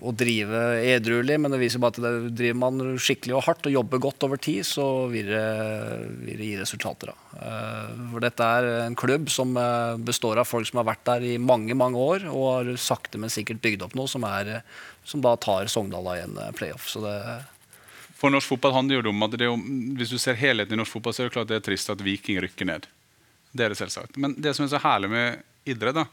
[0.00, 3.74] å drive edruelig, men det viser bare at det, driver man skikkelig og hardt og
[3.74, 5.42] jobber godt over tid, så vil det,
[6.22, 7.10] vil det gi resultater.
[7.12, 7.40] Da.
[7.44, 11.26] Eh, For dette er en klubb som eh, består av folk som har vært der
[11.28, 14.62] i mange mange år, og har sakte, men sikkert bygd opp noe som, er,
[15.04, 16.86] som da tar Sogndal i en eh, playoff.
[16.88, 17.18] Så det,
[18.16, 19.58] For norsk fotball handler jo om at det jo,
[20.00, 22.00] Hvis du ser helheten i norsk fotball, så er det klart det er trist at
[22.00, 22.88] Viking rykker ned.
[23.52, 24.16] Det er det selvsagt.
[24.16, 26.06] Men det som er så herlig med idrett, da,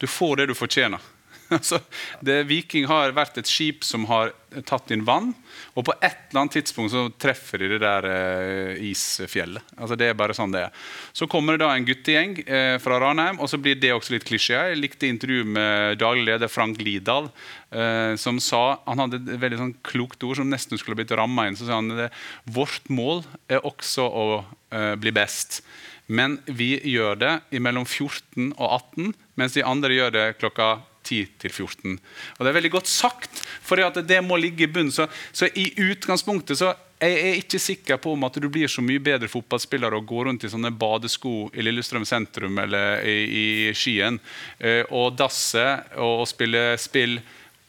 [0.00, 1.00] du får det du fortjener.
[1.56, 1.80] Altså,
[2.22, 4.30] det, Viking har vært et skip som har
[4.66, 5.32] tatt inn vann,
[5.74, 9.72] og på et eller annet tidspunkt så treffer de det der eh, isfjellet.
[9.76, 10.86] Altså, det er bare sånn det er.
[11.16, 14.26] Så kommer det da en guttegjeng eh, fra Ranheim, og så blir det også litt
[14.28, 14.60] klisjé.
[14.70, 17.30] Jeg likte intervjuet med daglig leder Frank Lidahl,
[17.74, 21.48] eh, som sa Han hadde et veldig sånn klokt ord som nesten skulle blitt ramma
[21.48, 21.58] inn.
[21.58, 22.10] Så sa han det,
[22.46, 25.64] vårt mål er også å eh, bli best.
[26.10, 30.70] Men vi gjør det mellom 14 og 18, mens de andre gjør det klokka
[31.06, 31.98] 10 til 14.
[32.38, 34.92] Og Det er veldig godt sagt, for det må ligge i bunnen.
[34.92, 38.82] Så, så i utgangspunktet så jeg er ikke sikker på om at du blir så
[38.84, 43.44] mye bedre fotballspiller og går rundt i sånne badesko i Lillestrøm sentrum eller i, i
[43.72, 44.18] Skien
[44.58, 45.64] eh, og dasse
[45.96, 47.16] og, og spille spill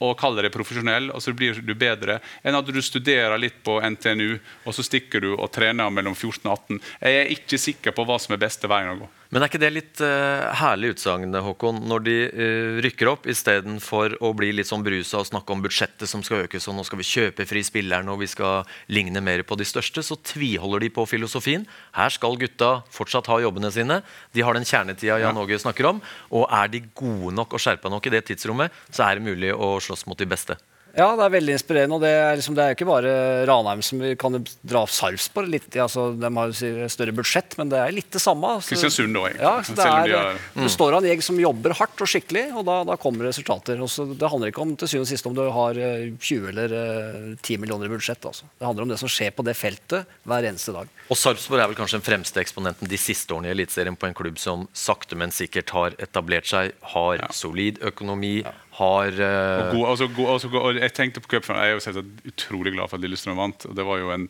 [0.02, 3.78] og kaller deg profesjonell, og så blir du bedre, enn at du studerer litt på
[3.80, 6.84] NTNU, og så stikker du og trener mellom 14 og 18.
[7.06, 9.12] Jeg er ikke sikker på hva som er beste veien å gå.
[9.32, 14.18] Men er ikke det litt uh, herlig utsagn, Håkon, når de uh, rykker opp istedenfor
[14.20, 17.00] å bli litt sånn brusa og snakke om budsjettet som skal økes, og nå skal
[17.00, 20.92] vi kjøpe fri spillerne og vi skal ligne mer på de største, så tviholder de
[20.92, 21.64] på filosofien.
[21.96, 24.02] Her skal gutta fortsatt ha jobbene sine.
[24.36, 26.04] De har den kjernetida Jan Åge snakker om.
[26.36, 29.56] Og er de gode nok og skjerpa nok i det tidsrommet, så er det mulig
[29.56, 30.60] å slåss mot de beste.
[30.98, 31.96] Ja, det er veldig inspirerende.
[31.96, 33.12] og Det er, liksom, det er ikke bare
[33.48, 34.36] Ranheim som vi kan
[34.68, 35.70] dra Sarpsborg litt.
[35.76, 38.44] ja, Altså, de har jo større budsjett, men det er litt det samme.
[38.58, 38.74] altså.
[38.74, 39.42] Kristiansund òg, egentlig.
[39.46, 42.08] Ja, så det, er, de har- det består av en gjeng som jobber hardt og
[42.12, 43.80] skikkelig, og da, da kommer resultater.
[43.80, 46.76] Også, det handler ikke om til syvende og sist om du har eh, 20 eller
[46.76, 48.26] eh, 10 millioner i budsjett.
[48.28, 48.44] Altså.
[48.60, 50.88] Det handler om det som skjer på det feltet hver eneste dag.
[51.12, 54.14] Og Sarpsborg er vel kanskje den fremste eksponenten de siste årene i Eliteserien på en
[54.18, 58.42] klubb som sakte, men sikkert har etablert seg, har solid økonomi,
[58.82, 59.70] har uh...
[59.72, 62.92] God, altså, god, altså, god, jeg tenkte på cupfinalen, jeg er jo selvsagt utrolig glad
[62.92, 63.68] for at Lillestrøm vant.
[63.70, 64.28] og Det var jo en,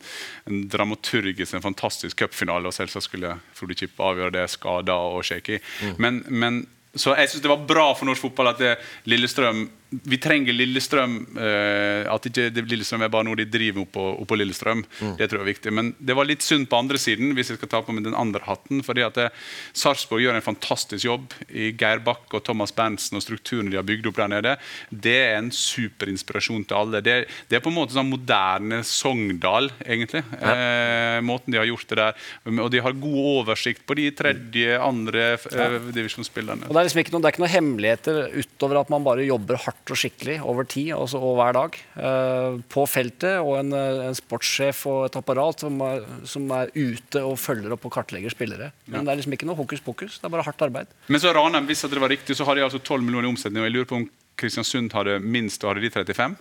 [0.50, 5.58] en dramaturgisk, en fantastisk cupfinale, og selvsagt skulle Frode Kippe avgjøre det skada og shaky.
[6.02, 8.74] Men, men så jeg synes det var bra for norsk fotball at det,
[9.08, 11.18] Lillestrøm vi trenger Lillestrøm.
[11.36, 14.84] Uh, at ikke det, Lillestrøm er bare noe de driver oppå, oppå Lillestrøm.
[15.18, 15.74] Det tror jeg er viktig.
[15.74, 18.16] Men det var litt synd på andre siden, hvis jeg skal ta på meg den
[18.18, 18.82] andre hatten.
[18.86, 19.32] fordi at eh,
[19.76, 23.86] Sarpsborg gjør en fantastisk jobb i Geir Bakke og Thomas Berntsen og strukturen de har
[23.86, 24.56] bygd opp der nede.
[24.90, 27.02] Det er en superinspirasjon til alle.
[27.04, 27.16] Det,
[27.50, 30.24] det er på en måte sånn moderne Sogndal, egentlig.
[30.40, 32.26] Eh, måten de har gjort det der.
[32.52, 36.68] Og de har god oversikt på de tredje, andre uh, divisjonsspillerne.
[36.68, 39.26] Og det er liksom ikke noe, det er ikke noe hemmeligheter utover at man bare
[39.26, 43.40] jobber hardt og skikkelig over tid altså, og hver dag eh, på feltet.
[43.42, 47.74] Og en, eh, en sportssjef og et apparat som er, som er ute og følger
[47.74, 48.70] opp og kartlegger spillere.
[48.86, 50.20] Men det er liksom ikke noe hokus pokus.
[50.20, 50.94] Det er bare hardt arbeid.
[51.08, 53.64] Men så Ranheim, hvis det var riktig, så har de altså 12 millioner i omsetning.
[53.64, 54.08] Og jeg lurer på om
[54.38, 56.38] Kristiansund hadde minst, og hadde de 35?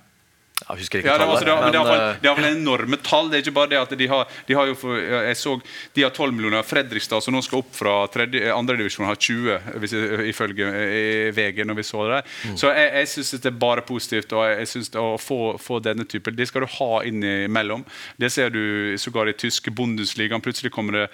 [0.62, 2.98] Jeg husker ikke Ja, det, var, altså, det, har- men det, men, eh, vel enorme
[3.02, 3.30] tall.
[3.32, 5.56] Det er ikke bare det at de har, de har jo for, jeg så,
[5.96, 6.64] de har 12 millioner.
[6.68, 9.96] Fredrikstad, som nå skal opp fra eh, andredivisjon, har 20, hvis
[10.32, 11.64] ifølge eh, VG.
[11.66, 12.56] når vi Så det der.
[12.62, 14.34] Så jeg, jeg syns det er bare positivt.
[14.34, 17.84] og jeg synes det Å få, få denne typen Det skal du ha innimellom.
[18.22, 20.42] Det ser du sågar i tyske Bundesligaen.
[20.42, 21.08] Plutselig kommer det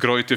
[0.00, 0.36] Greute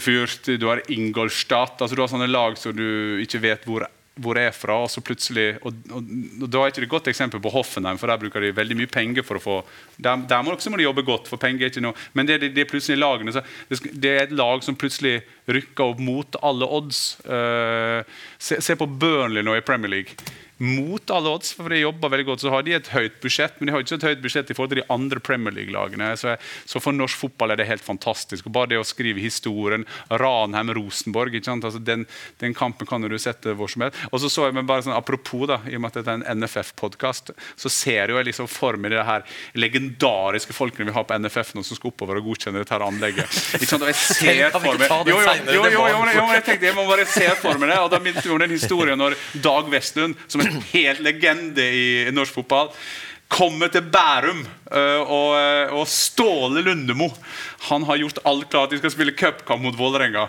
[0.57, 1.81] du har Ingolstadt.
[1.81, 3.87] altså Du har sånne lag som du ikke vet hvor
[4.19, 6.09] hvor jeg er fra, og så plutselig og, og,
[6.41, 8.75] og Da er ikke det et godt eksempel på Hoffenheim, for der bruker de veldig
[8.81, 9.55] mye penger for å få
[9.95, 12.41] Der, der må, også må de jobbe godt, for penger er ikke noe Men det,
[12.43, 16.35] det, det er plutselig lagene det, det er et lag som plutselig rykker opp mot
[16.43, 16.99] alle odds.
[17.25, 18.03] Uh,
[18.39, 20.15] se, se på Burnley nå i Premier League.
[20.61, 22.43] Mot alle odds, for de jobber veldig godt.
[22.43, 24.75] Så har de et høyt budsjett, men de har ikke et høyt budsjett i forhold
[24.75, 26.11] til de andre Premier League-lagene.
[26.19, 26.35] Så,
[26.69, 28.45] så for norsk fotball er det helt fantastisk.
[28.45, 29.87] Og bare det å skrive historien
[30.21, 31.39] Ranheim-Rosenborg?
[31.41, 32.05] Altså den,
[32.43, 33.97] den kampen kan du sette hvor som helst.
[34.11, 36.21] Og så så jeg men bare sånn Apropos, da, i og med at dette er
[36.21, 39.25] en NFF-podkast, så ser jeg liksom for meg de her
[39.57, 43.39] legendariske folkene vi har på NFF nå som skal oppover og godkjenne dette her anlegget.
[43.57, 43.85] Ikke sant?
[43.87, 46.45] Og jeg ser for meg jo, det jo, jo, jo, Det jo, jo, jo, jeg
[46.45, 47.79] tenkte jeg må bare se for meg det.
[47.81, 51.85] Og da minnet vi om den historien når Dag Westlund, som en helt legende i
[52.13, 52.71] norsk fotball,
[53.31, 54.43] kommer til Bærum.
[54.71, 57.09] øh, og, øh, og Ståle Lundemo
[57.61, 58.71] han har gjort alt klart.
[58.71, 60.25] De skal spille cupkamp mot Vålerenga.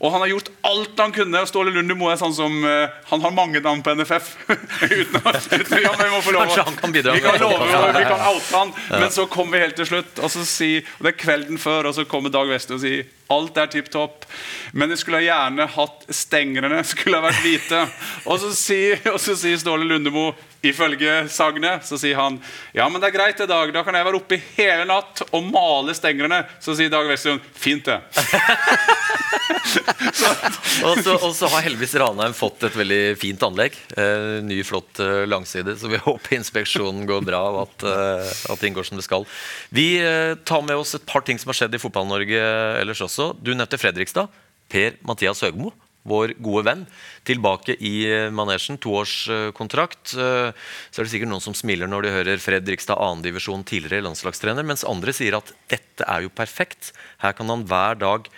[0.00, 1.40] Og han har gjort alt han kunne.
[1.40, 4.34] og Ståle Lundemo er sånn som øh, Han har mange navn på NFF.
[4.84, 7.40] uten å, uten, ja, men vi må få lov Kanskje han kan bidra Vi kan
[7.40, 8.74] love, vi kan oute han.
[8.92, 11.88] Men så kommer vi helt til slutt, og så sier, og det er kvelden før,
[11.88, 14.26] og så kommer Dag Wester og sier alt er tipp topp.
[14.72, 17.84] Men jeg skulle gjerne hatt stengrene skulle ha vært hvite.
[18.24, 20.32] Og så sier, og så sier Ståle Lundemo
[20.64, 22.38] Ifølge sagnet så sier han
[22.72, 23.72] ja, men det er greit i dag.
[23.74, 26.40] Da kan jeg være oppe hele natt og male stengrene.
[26.64, 28.00] Så sier Dag Westerlund fint, det.
[30.88, 31.00] og,
[31.34, 33.76] så, har heldigvis Ranheim fått et veldig fint anlegg.
[33.96, 35.76] Eh, ny, flott eh, langside.
[35.80, 39.26] Så vi håper inspeksjonen går bra, og at, eh, at det inngår som det skal.
[39.74, 42.44] Vi eh, tar med oss et par ting som har skjedd i Fotball-Norge
[42.82, 43.32] ellers også.
[43.40, 44.42] Du nevnte Fredrikstad.
[44.72, 45.74] Per Mathias Høgmo,
[46.08, 46.82] vår gode venn,
[47.28, 48.78] tilbake i eh, manesjen.
[48.82, 50.14] Toårskontrakt.
[50.16, 50.50] Eh,
[50.90, 53.22] så er det sikkert noen som smiler når de hører Fredrikstad 2.
[53.24, 56.92] divisjon, tidligere landslagstrener, mens andre sier at dette er jo perfekt.
[57.24, 58.28] Her kan han hver dag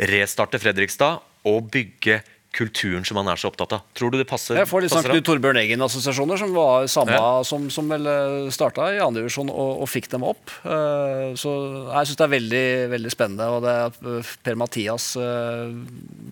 [0.00, 2.20] restarte Fredrikstad og bygge
[2.56, 3.84] kulturen som han er så opptatt av.
[3.96, 4.58] Tror du det passer?
[4.58, 5.06] Jeg får litt sånn?
[5.06, 7.44] Knut Torbjørn Eggen-assosiasjoner, som var samme Ja.
[7.46, 8.08] som, som vel
[8.52, 10.50] starta i andredivisjon og, og fikk dem opp.
[10.64, 11.52] Eh, så
[11.90, 13.46] jeg syns det er veldig veldig spennende.
[13.54, 15.72] Og det at eh, Per Mathias eh,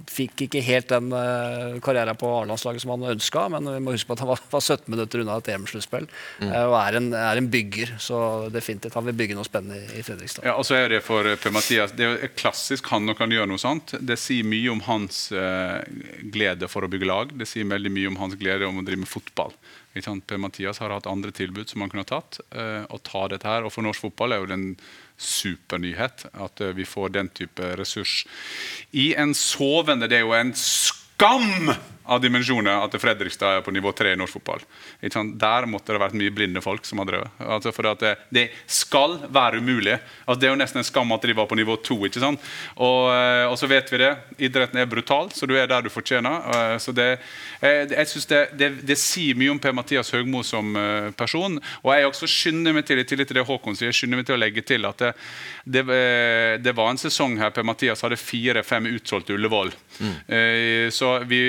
[0.09, 4.09] fikk ikke helt den uh, karrieren på A-landslaget som han ønska, men vi må huske
[4.09, 6.09] på at han var, var 17 minutter unna et EM-sluttspill.
[6.41, 6.49] Mm.
[6.51, 8.21] eh, og er en, er en bygger, så
[8.53, 10.47] definitivt han vil bygge noe spennende i, i Fredrikstad.
[10.49, 13.51] Ja, og så er det for Per Mathias Det er klassisk han når han gjør
[13.53, 13.95] noe sånt.
[14.01, 15.79] Det sier mye om hans eh,
[16.33, 17.35] glede for å bygge lag.
[17.35, 19.55] Det sier veldig mye om hans glede om å drive med fotball.
[19.99, 22.41] Per Mathias har hatt andre tilbud som han kunne ha tatt.
[22.53, 23.67] å og ta dette her.
[23.67, 24.69] Og for norsk fotball er jo det en
[25.19, 28.23] supernyhet at eh, vi får den type ressurs.
[28.93, 31.73] I en sovende Det er jo en skam
[32.09, 34.63] av dimensjoner at Fredrikstad er på nivå tre i norsk fotball.
[35.39, 37.43] Der måtte det vært mye blinde folk som har drevet.
[37.45, 39.99] Altså for det, det skal være umulig.
[40.25, 41.99] Altså det er jo nesten en skam at de var på nivå to.
[42.07, 42.41] ikke sant?
[42.77, 44.11] Og, eh, og så vet vi det.
[44.49, 46.49] Idretten er brutal, så du er der du fortjener.
[46.55, 47.19] Eh, Så det,
[47.61, 50.73] eh, jeg synes det, det, det sier mye om Per-Mathias Høgmo som
[51.17, 51.59] person.
[51.83, 54.37] Og jeg også skynder meg til, i tillit til det Håkon sier, skynder meg til
[54.37, 55.13] å legge til at det,
[55.65, 55.85] det,
[56.63, 59.73] det var en sesong her Per-Mathias hadde fire-fem utsolgte Ullevål.
[59.99, 60.15] Mm.
[60.95, 61.41] Så vi,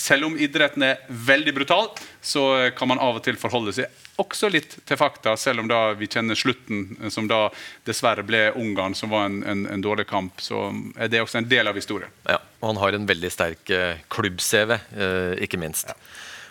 [0.00, 1.90] selv om idretten er veldig brutal,
[2.22, 5.80] så kan man av og til forholde seg også litt til fakta, selv om da
[5.98, 7.46] vi kjenner slutten, eh, som da
[7.88, 10.40] dessverre ble Ungarn, som var en, en, en dårlig kamp.
[10.42, 12.12] Så er det også en del av historien.
[12.28, 15.92] Ja, og han har en veldig sterk eh, klubb-CV, eh, ikke minst.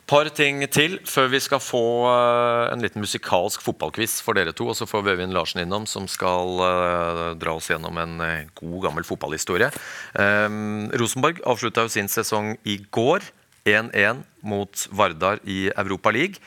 [0.06, 1.82] Par ting til før vi skal få
[2.12, 4.68] eh, en liten musikalsk fotballquiz for dere to.
[4.70, 8.52] Og så får vi Øyvind Larsen innom, som skal eh, dra oss gjennom en eh,
[8.54, 9.72] god, gammel fotballhistorie.
[10.14, 13.26] Um, Rosenborg avslutta jo sin sesong i går.
[13.66, 16.38] 1-1 mot Vardar i Europa League.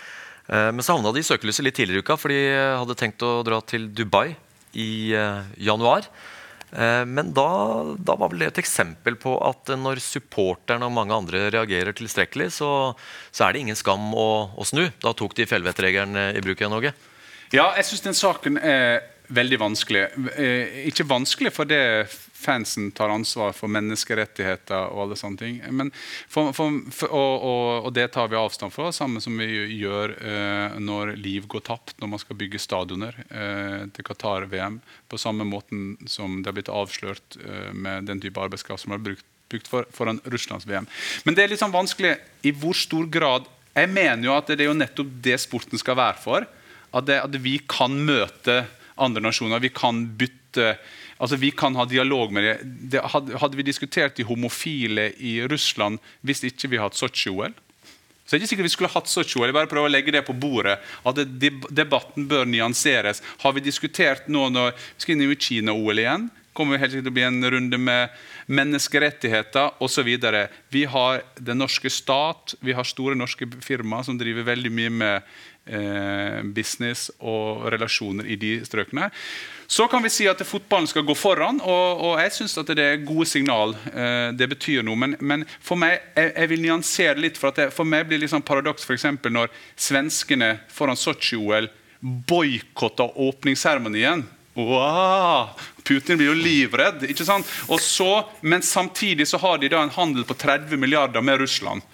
[0.47, 3.43] Men så havna de i søkelyset litt tidligere i uka, for de hadde tenkt å
[3.45, 4.37] dra til Dubai
[4.79, 5.11] i
[5.59, 6.07] januar.
[6.73, 7.49] Eh, Men da,
[7.97, 12.51] da var vel det et eksempel på at når supporterne og mange andre reagerer tilstrekkelig,
[12.61, 12.71] så,
[13.31, 14.89] så er det ingen skam å, å snu.
[15.03, 16.95] Da tok de fjellvettregelen i bruk igjen, Åge.
[17.55, 20.07] Ja, jeg syns den saken er veldig vanskelig.
[20.37, 21.79] Eh, ikke vanskelig fordi
[22.39, 25.57] fansen tar ansvar for menneskerettigheter og alle sånne ting.
[26.31, 29.49] For, for, for, og, og, og det tar vi avstand fra, samme som vi
[29.81, 34.79] gjør eh, når liv går tapt når man skal bygge stadioner eh, til Qatar-VM.
[35.11, 39.03] På samme måten som det har blitt avslørt eh, med den type arbeidskraft som er
[39.03, 40.85] brukt brukt for, foran Russlands-VM.
[41.25, 44.65] Men det er litt sånn vanskelig i hvor stor grad Jeg mener jo at det
[44.65, 46.45] er jo nettopp det sporten skal være for.
[46.91, 48.65] At, det, at vi kan møte
[48.99, 49.63] andre nasjoner.
[49.63, 50.73] Vi kan bytte
[51.19, 52.57] altså Vi kan ha dialog med det.
[52.93, 57.55] det hadde, vi diskutert de homofile i Russland hvis ikke vi hadde hatt Sotsji-OL?
[58.25, 59.49] Så det er ikke sikkert vi skulle hatt Sotsji-OL.
[59.49, 60.77] Jeg bare prøver å legge det på bordet.
[61.09, 61.17] At
[61.73, 63.23] debatten bør nyanseres.
[63.41, 66.29] Har vi diskutert nå når vi skal inn i Kina-OL igjen?
[66.59, 68.15] kommer vi helt sikkert til å bli en runde med
[68.59, 70.09] menneskerettigheter osv.
[70.75, 75.29] Vi har den norske stat, vi har store norske firmaer som driver veldig mye med
[76.55, 79.11] business og relasjoner i de strøkene.
[79.71, 83.03] Så kan vi si at fotballen skal gå foran, og, og jeg syns det er
[83.05, 83.75] gode signal.
[83.93, 84.97] Eh, det betyr noe.
[84.97, 87.37] Men, men for meg, jeg, jeg, vil nyansere litt.
[87.37, 89.05] For, det, for meg blir det litt sånn paradoks f.eks.
[89.29, 91.69] når svenskene foran Sotsji-OL
[92.01, 94.25] boikotter åpningsseremonien.
[94.57, 95.53] Wow!
[95.85, 97.05] Putin blir jo livredd.
[97.05, 97.53] ikke sant?
[97.85, 98.09] Så,
[98.41, 101.85] Men samtidig så har de da en handel på 30 milliarder med Russland.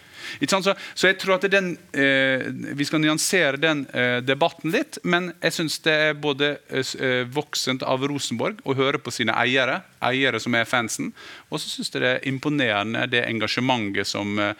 [0.40, 5.32] Så, så, jeg tror at den, eh, Vi skal nyansere den eh, debatten litt, men
[5.42, 10.40] jeg syns det er både eh, voksent av Rosenborg å høre på sine eiere, eiere
[10.42, 11.12] som er fansen,
[11.50, 14.54] og så syns jeg det er imponerende det engasjementet som eh,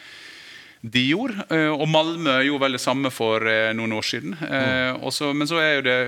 [0.85, 1.47] de gjorde.
[1.49, 4.37] Eh, og Malmö gjorde vel det samme for eh, noen år siden.
[4.41, 5.05] Mm.
[5.09, 5.99] Også, men så er jo det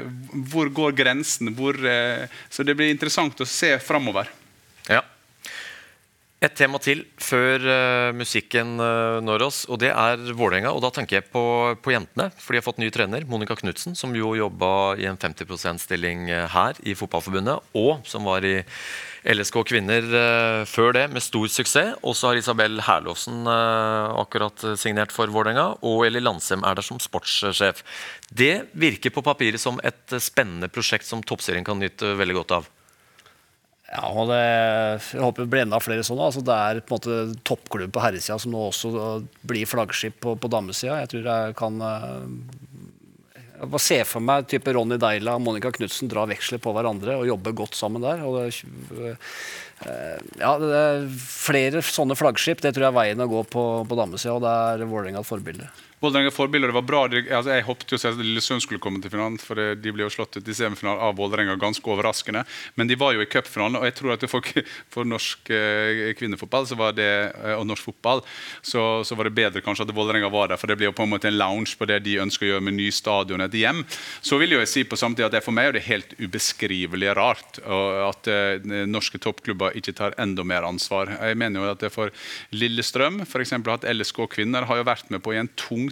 [0.51, 1.55] Hvor går grensen?
[1.57, 1.79] Hvor,
[2.51, 4.29] så det blir interessant å se framover.
[6.47, 10.71] Et tema til før uh, musikken uh, når oss, og det er Vålerenga.
[10.77, 11.43] Og da tenker jeg på,
[11.83, 14.69] på, jentene, for de har fått ny trener, Monica Knutsen, som jo jobba
[15.01, 18.61] i en 50 %-stilling her i Fotballforbundet, og som var i
[19.27, 21.97] LSK kvinner uh, før det med stor suksess.
[22.07, 27.03] Og så har Isabel Herlovsen akkurat signert for Vålerenga, og Eli Landsem er der som
[27.03, 27.83] sportssjef.
[28.31, 32.76] Det virker på papiret som et spennende prosjekt som Toppserien kan nyte veldig godt av.
[33.87, 34.43] Ja, og det,
[35.13, 36.27] Jeg håper det blir enda flere sånne.
[36.27, 38.91] Altså, det er på en måte toppklubb på herresida som nå også
[39.47, 40.99] blir flaggskip på, på damesida.
[41.05, 42.25] Jeg tror jeg kan eh,
[43.57, 47.17] jeg bare se for meg type Ronny Deila og Monica Knutsen dra veksler på hverandre
[47.17, 48.21] og jobbe godt sammen der.
[48.21, 49.15] det,
[49.87, 53.65] eh, ja, det er Flere sånne flaggskip det tror jeg er veien å gå på,
[53.89, 55.71] på damesida, og det er Vålerenga et forbilde.
[56.01, 57.03] Vålerenga forbilder, det var bra.
[57.09, 60.37] Altså, jeg håpet jo at Lillesund skulle komme til finalen, for de ble jo slått
[60.37, 62.43] ut i semifinalen av Vålerenga ganske overraskende.
[62.77, 64.45] Men de var jo i cupfinalen, og jeg tror at for,
[64.93, 68.21] for norsk eh, kvinnefotball det, eh, og norsk fotball
[68.61, 71.07] så, så, var det bedre kanskje at Vålerenga var der, for det blir jo på
[71.07, 73.83] en måte en lounge på det de ønsker å gjøre med ny stadion, etter hjem.
[74.21, 77.61] Så vil jeg si på samtidig at det for meg er det helt ubeskrivelig rart
[77.65, 81.11] at uh, norske toppklubber ikke tar enda mer ansvar.
[81.17, 82.13] Jeg mener jo at det for
[82.55, 83.55] Lillestrøm, f.eks.
[83.57, 85.87] at LSK kvinner har jo vært med på i en tung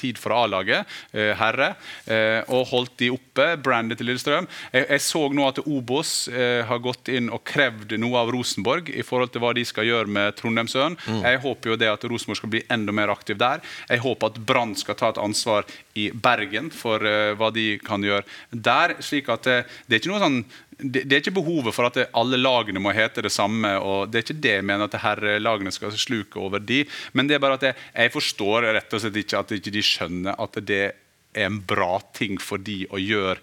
[0.00, 1.74] tid for A-laget, eh, herre,
[2.06, 3.48] eh, og holdt de oppe.
[3.60, 4.48] Brandet til Lillestrøm.
[4.72, 8.90] Jeg, jeg så nå at Obos eh, har gått inn og krevd noe av Rosenborg
[8.92, 10.96] i forhold til hva de skal gjøre med Trondheimsøen.
[11.06, 11.20] Mm.
[11.26, 13.64] Jeg håper jo det at Rosenborg skal bli enda mer aktiv der.
[13.88, 17.02] Jeg håper at Brann skal ta et ansvar i Bergen for
[17.36, 18.96] hva de kan gjøre der.
[19.02, 20.42] slik at det, Det er ikke noe sånn
[20.82, 23.72] det, det, er ikke behovet for at det, alle lagene må hete det samme.
[23.78, 27.36] og Det er ikke det jeg mener at herrelagene skal sluke over de, men det
[27.36, 30.60] er bare at jeg, jeg forstår rett og slett ikke at ikke de skjønner at
[30.66, 33.38] det er en bra ting for de å gjøre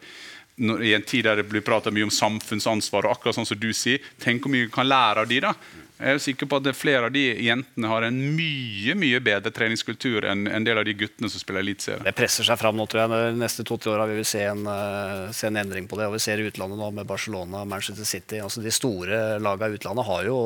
[0.57, 3.69] i en tid der det blir prata mye om samfunnsansvar, og akkurat sånn som du
[3.77, 5.51] sier, tenk hvor mye vi kan lære av de da.
[5.97, 10.27] Jeg er sikker på at Flere av de jentene har en mye mye bedre treningskultur
[10.29, 12.05] enn en del av de guttene som spiller eliteserie.
[12.05, 13.13] Det presser seg fram nå, tror jeg.
[13.33, 16.05] De neste to-tre åra vil vi se en, uh, se en, endring på det.
[16.05, 18.37] og Vi ser i utlandet nå med Barcelona og Manchester City.
[18.43, 20.37] altså De store lagene i utlandet har jo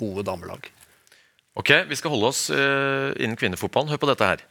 [0.00, 0.68] gode damelag.
[1.56, 3.90] Ok, Vi skal holde oss uh, innen kvinnefotballen.
[3.94, 4.48] Hør på dette her.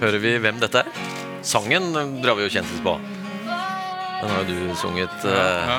[0.00, 0.88] Hører vi hvem dette er.
[1.46, 1.92] Sangen
[2.22, 2.92] drar vi jo kjentest på.
[4.20, 5.70] Den har jo du sunget eh,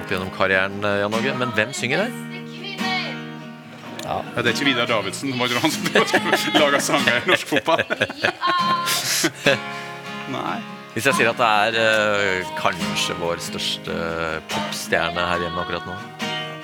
[0.00, 1.32] opp gjennom karrieren, eh, Jan Åge.
[1.38, 2.12] Men hvem synger her?
[4.00, 5.30] Ja, det er ikke Vidar Davidsen.
[5.30, 5.82] Det var ikke han som
[6.64, 7.82] laga sanger i norsk fotball.
[10.34, 10.58] Nei.
[10.90, 13.94] Hvis jeg sier at det er eh, kanskje vår største
[14.50, 15.94] popstjerne her hjemme akkurat nå.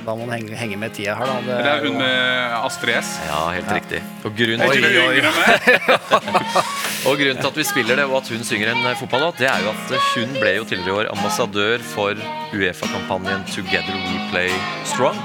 [0.07, 1.41] Da må man henge, henge med tida her, da.
[1.43, 3.09] Det Det er hun med Astrid S.
[3.27, 3.99] Ja, helt riktig.
[4.23, 5.17] Og grunnen, oi, oi,
[7.11, 9.49] og grunnen til at vi spiller det, og at hun synger en eh, fotballåt, det
[9.51, 12.23] er jo at eh, hun ble jo tidligere i år ambassadør for
[12.55, 14.55] Uefa-kampanjen Together We Play
[14.87, 15.19] Strong.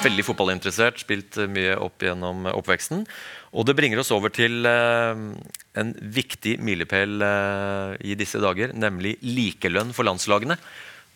[0.00, 3.02] Veldig fotballinteressert, spilt eh, mye opp gjennom oppveksten.
[3.50, 5.24] Og det bringer oss over til eh,
[5.82, 10.56] en viktig milepæl eh, i disse dager, nemlig likelønn for landslagene.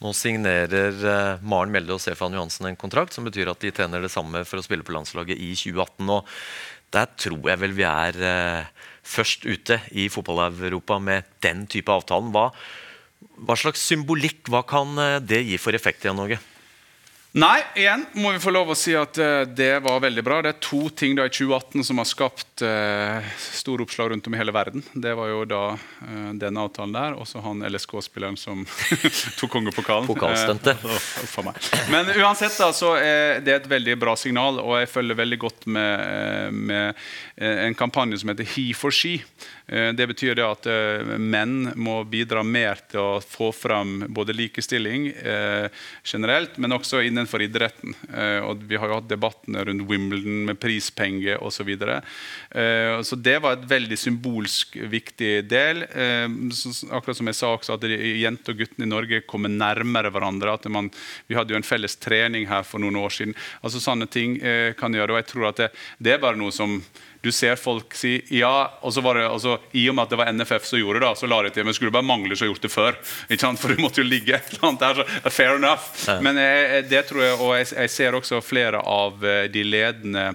[0.04, 4.04] Nå signerer eh, Maren Melde og Stefan Johansen en kontrakt som betyr at de tjener
[4.04, 6.10] det samme for å spille på landslaget i 2018.
[6.12, 6.28] Og
[6.92, 12.34] der tror jeg vel vi er eh, først ute i fotball-Europa med den type avtalen.
[12.36, 12.50] Hva,
[13.48, 16.42] hva slags symbolikk, hva kan eh, det gi for effekt i Norge?
[17.34, 20.36] Nei, igjen må vi få lov å si at eh, det var veldig bra.
[20.44, 24.36] Det er to ting da i 2018 som har skapt uh, store oppslag rundt om
[24.36, 24.84] i hele verden.
[24.94, 28.62] Det var jo da uh, denne avtalen der, og så han LSK-spilleren som
[29.40, 30.06] tok kongepokalen.
[30.06, 30.86] Pokalstuntet.
[30.86, 31.50] Uh.
[31.90, 35.66] Men uansett da, så er det et veldig bra signal, og jeg følger veldig godt
[35.74, 37.02] med, eh, med
[37.34, 39.16] eh, en kampanje som heter He for She.
[39.66, 44.36] Eh, Det betyr det at eh, menn må bidra mer til å få fram både
[44.36, 45.68] likestilling eh,
[46.04, 47.94] generelt, men også innenfor idretten.
[48.44, 51.52] Og vi har jo hatt debattene rundt Wimbledon med prispenger osv.
[51.54, 52.00] Så, videre.
[53.06, 55.84] så det var et veldig symbolsk viktig del.
[55.86, 60.56] Akkurat som jeg sa også, at jenter og guttene i Norge kommer nærmere hverandre.
[60.58, 60.90] at man,
[61.30, 63.36] Vi hadde jo en felles trening her for noen år siden.
[63.62, 64.36] altså Sånne ting
[64.76, 65.70] kan gjøre, og jeg tror at det,
[66.02, 66.82] det er bare noe som
[67.24, 68.52] du ser folk si ja,
[68.84, 71.12] og så var det altså, I og med at det var NFF som gjorde det,
[71.18, 71.64] så la de til.
[71.64, 72.98] Men skulle bare mangle så gjort det før.
[73.00, 75.00] For du måtte jo ligge et eller annet der.
[75.00, 75.88] Så, fair enough.
[76.24, 80.26] Men jeg, det tror jeg, og jeg, jeg ser også flere av eh, de ledende
[80.32, 80.34] eh,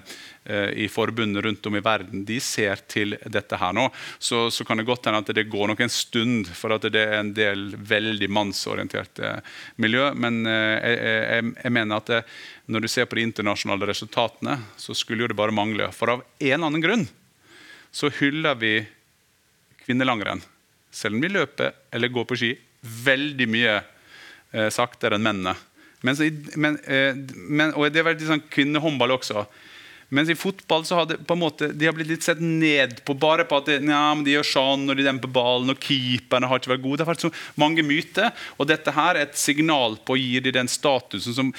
[0.74, 3.86] i forbundet rundt om i verden, de ser til dette her nå.
[4.18, 7.04] Så, så kan det godt hende at det går nok en stund, for at det
[7.04, 9.36] er en del veldig mannsorienterte
[9.82, 10.10] miljø.
[10.18, 12.22] Men eh, jeg, jeg, jeg mener at det,
[12.70, 15.90] når du ser på de internasjonale resultatene, så skulle jo det bare mangle.
[15.94, 17.08] For av en eller annen grunn
[17.90, 18.74] så hyller vi
[19.84, 20.42] kvinnelangrenn.
[20.90, 25.56] Selv om vi løper eller går på ski veldig mye eh, saktere enn mennene.
[26.06, 29.44] Men, eh, men, og det er veldig sånn kvinnehåndball også.
[30.10, 32.98] Mens i fotball så har det på en måte, de har blitt litt sett ned
[33.06, 36.50] på bare på at det, ja, de gjør sånn når de demper ballen, og keeperne
[36.50, 36.98] har ikke vært gode.
[36.98, 37.32] Det har vært så
[37.62, 38.32] mange myter.
[38.58, 41.52] Og dette her er et signal på å gi dem den statusen som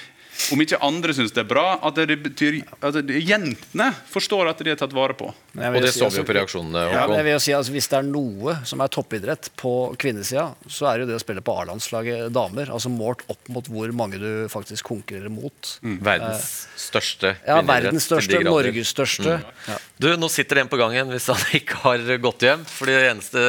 [0.53, 4.73] om ikke andre syns det er bra, at det betyr at jentene forstår at de
[4.73, 5.29] er tatt vare på.
[5.31, 6.83] Og det si så vi altså- jo på reaksjonene.
[6.91, 9.95] Ja, men jeg vil jo si, altså, Hvis det er noe som er toppidrett på
[9.97, 12.71] kvinnesida, så er det jo det å spille på A-landslaget damer.
[12.71, 15.79] Altså Målt opp mot hvor mange du faktisk konkurrerer mot.
[15.81, 18.43] Verdens største Ja, verdens største.
[18.43, 19.43] Norges største.
[19.67, 19.77] Ja.
[20.01, 22.63] Du, Nå sitter det en på gangen hvis han ikke har gått hjem.
[22.65, 23.41] For det eneste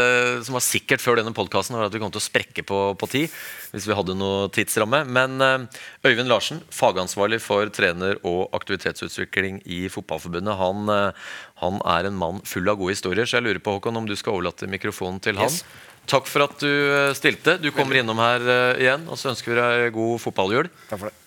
[0.44, 3.08] som var sikkert før denne podkasten, var at vi kom til å sprekke på, på
[3.08, 3.36] tid.
[3.72, 5.00] Hvis vi hadde noe tidsramme.
[5.08, 11.32] Men eh, Øyvind Larsen, fagansvarlig for trener- og aktivitetsutvikling i Fotballforbundet, han, eh,
[11.62, 13.24] han er en mann full av gode historier.
[13.24, 15.48] Så jeg lurer på Håkon, om du skal overlate mikrofonen til han.
[15.48, 15.64] Yes.
[16.10, 17.56] Takk for at du eh, stilte.
[17.64, 18.44] Du kommer innom her
[18.76, 19.08] igjen.
[19.08, 20.72] Og så ønsker vi deg god fotballjul.
[20.92, 21.21] Takk for det.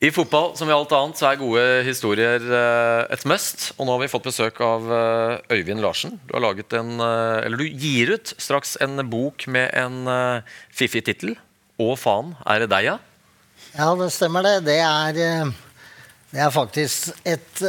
[0.00, 3.66] I fotball som i alt annet så er gode historier eh, et must.
[3.76, 6.14] Og nå har vi fått besøk av eh, Øyvind Larsen.
[6.24, 10.08] Du har laget en, eh, eller du gir ut straks en bok med en
[10.72, 11.36] fiffig tittel.
[11.76, 12.96] Å faen, er det deg, ja?
[13.74, 14.54] Ja, det stemmer det.
[14.70, 15.52] Det er,
[16.32, 17.60] det er faktisk et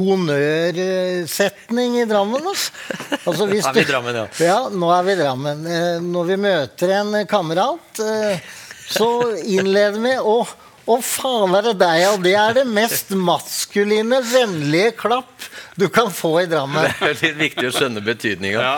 [0.00, 2.42] honnørsetning i Drammen.
[2.42, 2.74] Altså.
[3.22, 4.26] Altså, hvis Er vi i Drammen, ja?
[4.42, 5.66] Ja, nå er vi i Drammen.
[6.10, 8.06] Når vi møter en kamerat,
[8.90, 9.12] så
[9.46, 14.92] innleder vi og å faen er det deg, og det er det mest maskuline, vennlige
[15.00, 16.86] klapp du kan få i Drammen.
[16.86, 18.76] Det er litt viktig å skjønne betydninga.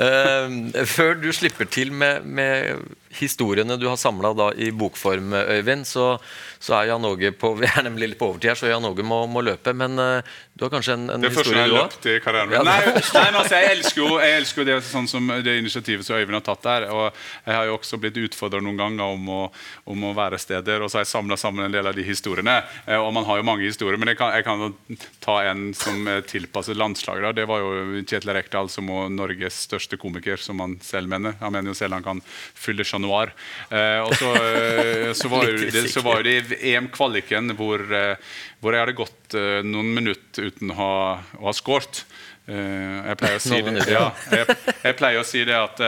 [0.00, 2.86] Eh, før du slipper til med, med
[3.18, 6.14] historiene du har samla i bokform, Øyvind, så,
[6.60, 9.04] så er Jan Åge på Vi er nemlig litt på overtid her, så Jan Åge
[9.06, 9.72] må, må løpe.
[9.76, 10.20] Men uh,
[10.52, 12.52] du har kanskje en, en Det er første historie, gang jeg har løpt i karrieren
[12.52, 12.62] Ja.
[12.66, 16.04] Nei, nei, men altså, jeg elsker jo, jeg elsker jo det, sånn som det initiativet
[16.04, 16.86] som Øyvind har tatt der.
[16.92, 17.06] Og
[17.46, 19.40] jeg har jo også blitt utfordra noen ganger om å,
[19.88, 22.58] om å være steder, og så har jeg samla sammen en del av de historiene.
[22.84, 26.04] Eh, Og man har jo mange historier, men jeg kan, jeg kan ta en som
[26.12, 27.30] er tilpasset landslaget.
[27.30, 27.32] da.
[27.40, 31.38] Det var jo Kjetil Rekdal, som var Norges største komiker, som han selv mener.
[31.40, 33.32] Han mener jo selv han kan fylle Chat Noir.
[33.70, 38.34] Eh, og så, eh, så var jo det, så var jo det EM-kvaliken hvor, eh,
[38.60, 40.92] hvor jeg hadde gått eh, noen minutter uten å ha,
[41.40, 42.04] å ha skåret.
[42.50, 45.84] Eh, jeg, pleier å si det, ja, jeg, jeg pleier å si det at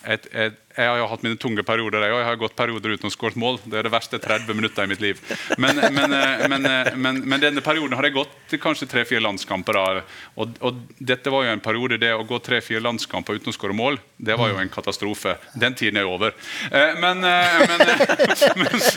[0.00, 2.06] et, et, jeg har jo hatt mine tunge perioder.
[2.08, 3.58] Jeg, har gått perioder uten å skåret mål.
[3.64, 5.20] Det er det verste 30 minutter i mitt liv.
[5.60, 9.78] Men, men, eh, men, eh, men, men denne perioden har jeg gått kanskje tre-fire landskamper.
[10.40, 13.76] Og, og dette var jo en periode det å gå tre-fire landskamper uten å skåre
[13.76, 15.36] mål, det var jo en katastrofe.
[15.54, 16.34] Den tiden er jo over.
[16.70, 16.96] Eh,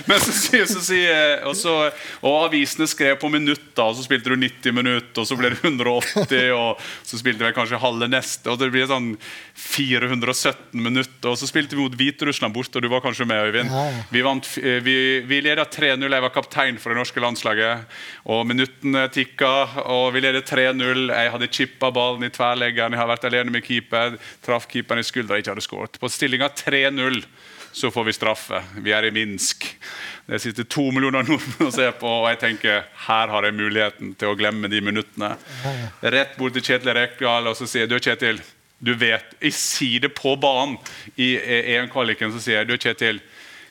[0.08, 1.76] Men, så sier så sier- og, så,
[2.24, 5.62] og avisene skrev på minutter, og så spilte du 90 minutter, og så ble det
[5.62, 9.14] 180, og så spilte vi kanskje halve neste, og det blir sånn
[9.60, 13.72] 417 minutter, og så spilte vi mot Hviterussland borte, og du var kanskje med, Øyvind.
[14.14, 14.96] Vi, vant, eh, vi,
[15.30, 17.88] vi leda 3-0, jeg var kaptein for det norske landslaget,
[18.26, 19.54] og minuttene tikka,
[19.86, 23.66] og vi ledet 3-0, jeg hadde chippa ballen i tverleggeren, jeg har vært alene med
[23.66, 26.00] keeper, traff keeperen i skuldra, ikke hadde skåret.
[26.02, 27.24] På stillinga 3-0
[27.74, 28.60] så får vi straffe.
[28.86, 29.66] Vi er i Minsk.
[30.26, 34.14] Det sitter to millioner nordmenn og ser på, og jeg tenker her har jeg muligheten
[34.20, 35.34] til å glemme de minuttene.
[36.02, 38.40] Rett bort til Kjetil Rekdal og så sier du Kjetil,
[38.84, 40.76] du vet, jeg sier det på banen
[41.16, 43.22] i EM-kvaliken, så sier jeg, du Kjetil,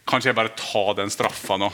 [0.08, 1.68] kanskje jeg bare tar den straffa nå?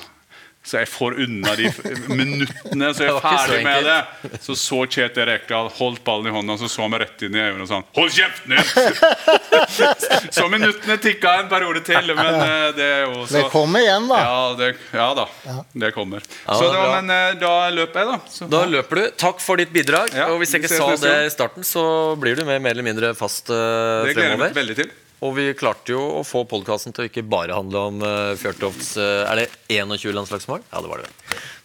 [0.66, 1.68] Så jeg får unna de
[2.11, 4.38] minuttene, så jeg er ferdig med det.
[4.44, 7.40] Så så Kjetil Rekdal, holdt ballen i hånda, så så han meg rett inn i
[7.40, 8.68] øynene og sa hold kjeften din!
[10.36, 14.11] så minuttene tikka en periode til, men eh, det er jo så Det kommer igjen,
[14.12, 14.20] da.
[14.26, 15.26] ja, det, ja da,
[15.86, 16.28] det kommer.
[16.44, 18.36] Ja, så da, men eh, da løper jeg, da.
[18.36, 19.04] Så, Da løper du.
[19.24, 20.12] Takk for ditt bidrag.
[20.12, 21.82] Ja, og hvis jeg ikke sa det i starten, så
[22.20, 24.96] blir du med mer eller mindre fast uh, det gleder jeg meg veldig til.
[25.19, 28.93] Og vi klarte jo å få podkasten til å ikke bare handle om uh, Fjørtofts
[29.03, 30.62] eh, Er det 21 landslagsmål?
[30.71, 31.11] Ja, det var det.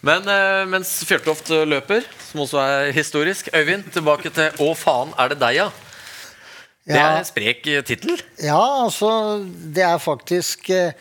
[0.04, 5.14] Men eh, mens Fjørtoft eh, løper, som også er historisk Øyvind, tilbake til 'Å, faen,
[5.16, 5.68] er det deg', ja?
[6.84, 8.18] Det er en sprek eh, tittel.
[8.44, 9.08] Ja, altså
[9.44, 10.92] Det er faktisk eh,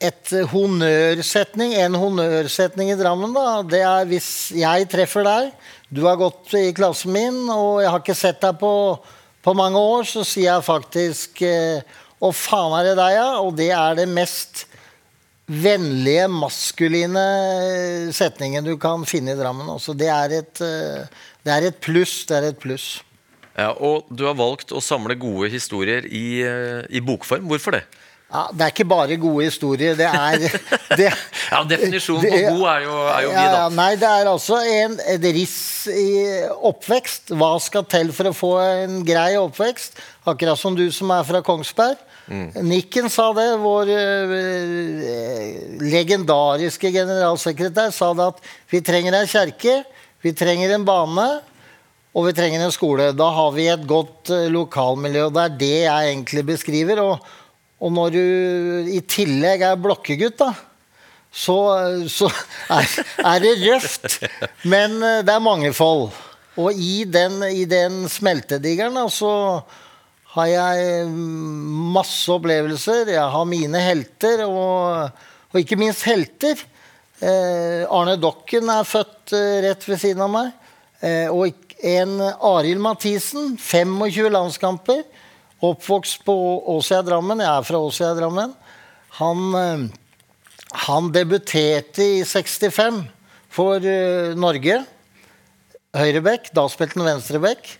[0.00, 3.34] et eh, honnørsetning, en honnørsetning i Drammen.
[3.36, 5.52] da Det er hvis jeg treffer deg,
[5.92, 8.72] du har gått i klassen min, og jeg har ikke sett deg på,
[9.48, 11.80] på mange år, så sier jeg faktisk eh,
[12.18, 13.28] Å, faen er det deg, ja?
[13.44, 14.64] Og det er det mest
[15.48, 17.22] vennlige, maskuline
[17.70, 19.70] eh, setningen du kan finne i Drammen.
[19.70, 19.94] Også.
[19.96, 22.20] Det er et, eh, det er et pluss.
[22.28, 22.88] Det er et pluss.
[23.54, 26.42] Ja, og du har valgt å samle gode historier i,
[26.90, 27.48] i bokform.
[27.50, 27.86] Hvorfor det?
[28.28, 29.94] Ja, det er ikke bare gode historier.
[29.96, 30.42] Det er
[31.00, 31.06] det,
[31.48, 33.62] Ja, Definisjonen på god er jo, er jo ja, ja, da.
[33.72, 36.10] Nei, det er altså en, et riss i
[36.68, 37.32] oppvekst.
[37.32, 39.96] Hva skal til for å få en grei oppvekst?
[40.28, 42.04] Akkurat som du som er fra Kongsberg.
[42.28, 43.48] Nikken sa det.
[43.62, 44.32] Vår eh,
[45.80, 49.80] legendariske generalsekretær sa det at vi trenger ei kjerke,
[50.20, 51.28] vi trenger en bane,
[52.12, 53.14] og vi trenger en skole.
[53.16, 55.30] Da har vi et godt eh, lokalmiljø.
[55.32, 57.00] Det er det jeg egentlig beskriver.
[57.06, 57.36] Og,
[57.78, 58.22] og når du
[58.90, 60.52] i tillegg er blokkegutt, da,
[61.30, 61.58] så,
[62.10, 62.30] så
[62.74, 62.88] er,
[63.22, 64.18] er det røft.
[64.66, 66.08] Men eh, det er mangefold.
[66.58, 69.30] Og i den, i den smeltedigeren da, så
[70.34, 73.12] har jeg mm, masse opplevelser.
[73.14, 75.22] Jeg har mine helter, og,
[75.52, 76.58] og ikke minst helter.
[77.18, 80.52] Eh, Arne Dokken er født eh, rett ved siden av meg.
[81.02, 85.04] Eh, og en Arild Mathisen, 25 landskamper.
[85.58, 86.34] Oppvokst på
[86.76, 87.40] Åsia Drammen.
[87.42, 88.52] Jeg er fra Åsia Drammen.
[89.18, 89.88] Han, eh,
[90.86, 93.00] han debuterte i 65
[93.50, 94.84] for eh, Norge.
[95.98, 96.52] Høyrebekk.
[96.54, 97.72] Da spilte han venstrebekk.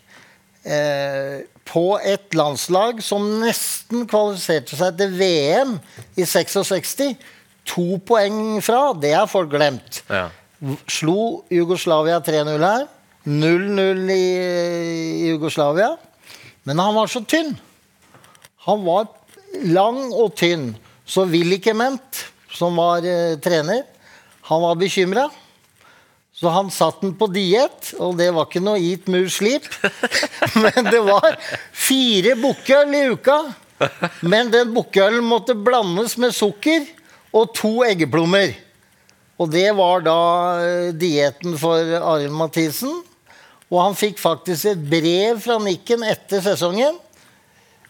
[0.67, 5.77] Eh, på et landslag som nesten kvalifiserte seg til VM
[6.19, 7.15] i 66.
[7.69, 8.89] To poeng fra.
[8.91, 10.01] Det har folk glemt.
[10.09, 10.27] Ja.
[10.91, 12.85] Slo Jugoslavia 3-0 her.
[13.23, 14.21] 0-0 i,
[15.23, 15.93] i Jugoslavia.
[16.67, 17.55] Men han var så tynn.
[18.67, 19.07] Han var
[19.71, 20.73] lang og tynn.
[21.09, 23.85] Så Willy Kement, som var eh, trener,
[24.49, 25.29] han var bekymra.
[26.39, 29.65] Så han satte den på diett, og det var ikke noe eat, move, sleep.
[30.63, 31.35] Men det var
[31.75, 33.41] fire bukkøl i uka.
[34.23, 36.87] Men den bukkølen måtte blandes med sukker
[37.35, 38.53] og to eggeplommer.
[39.39, 40.21] Og det var da
[40.63, 43.01] eh, dietten for Arild Mathisen.
[43.69, 46.97] Og han fikk faktisk et brev fra Nikken etter sesongen.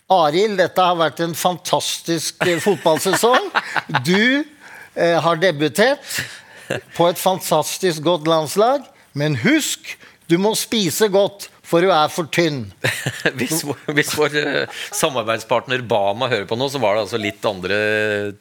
[0.10, 3.51] Arild, dette har vært en fantastisk eh, fotballsesong.
[4.07, 6.22] Du eh, har debutert
[6.95, 8.88] på et fantastisk godt landslag.
[9.14, 9.95] Men husk,
[10.30, 12.63] du må spise godt, for du er for tynn.
[13.39, 13.61] Hvis,
[13.93, 17.78] hvis vår eh, samarbeidspartner ba meg høre på noe, så var det altså litt andre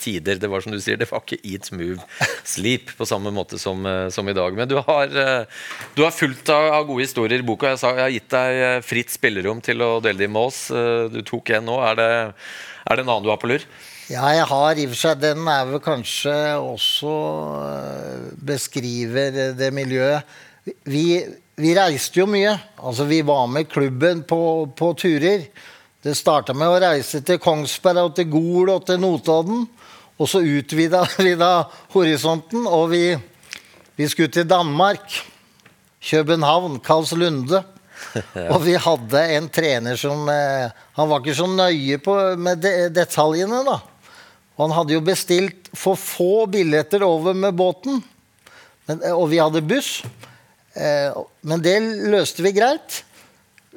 [0.01, 0.39] tider.
[0.41, 2.01] Det var som du sier, det var ikke eat, move,
[2.47, 4.57] sleep på samme måte som, eh, som i dag.
[4.57, 5.61] Men du har, eh,
[5.97, 7.75] du har fullt av, av gode historier i boka.
[7.75, 10.65] Jeg, sa, jeg har gitt deg fritt spillerom til å dele dem med oss.
[11.13, 11.79] Du tok en nå.
[11.91, 12.11] Er det,
[12.89, 13.67] er det en annen du har på lur?
[14.09, 17.13] Ja, jeg har i og for seg Den er vel kanskje også
[18.49, 20.39] beskriver det miljøet.
[20.89, 21.05] Vi,
[21.59, 22.55] vi reiste jo mye.
[22.79, 24.41] Altså, vi var med klubben på,
[24.79, 25.49] på turer.
[26.03, 29.65] Det starta med å reise til Kongsberg og til Gol og til Notodden.
[30.19, 33.03] Og så utvida vi da horisonten, og vi,
[33.99, 35.19] vi skulle til Danmark.
[36.09, 37.65] København, Karlslunde.
[38.55, 42.63] Og vi hadde en trener som eh, Han var ikke så nøye på, med
[42.95, 43.81] detaljene, da.
[44.55, 47.99] Og han hadde jo bestilt for få billetter over med båten.
[48.87, 49.97] Men, og vi hadde buss.
[50.79, 51.79] Eh, men det
[52.13, 53.03] løste vi greit.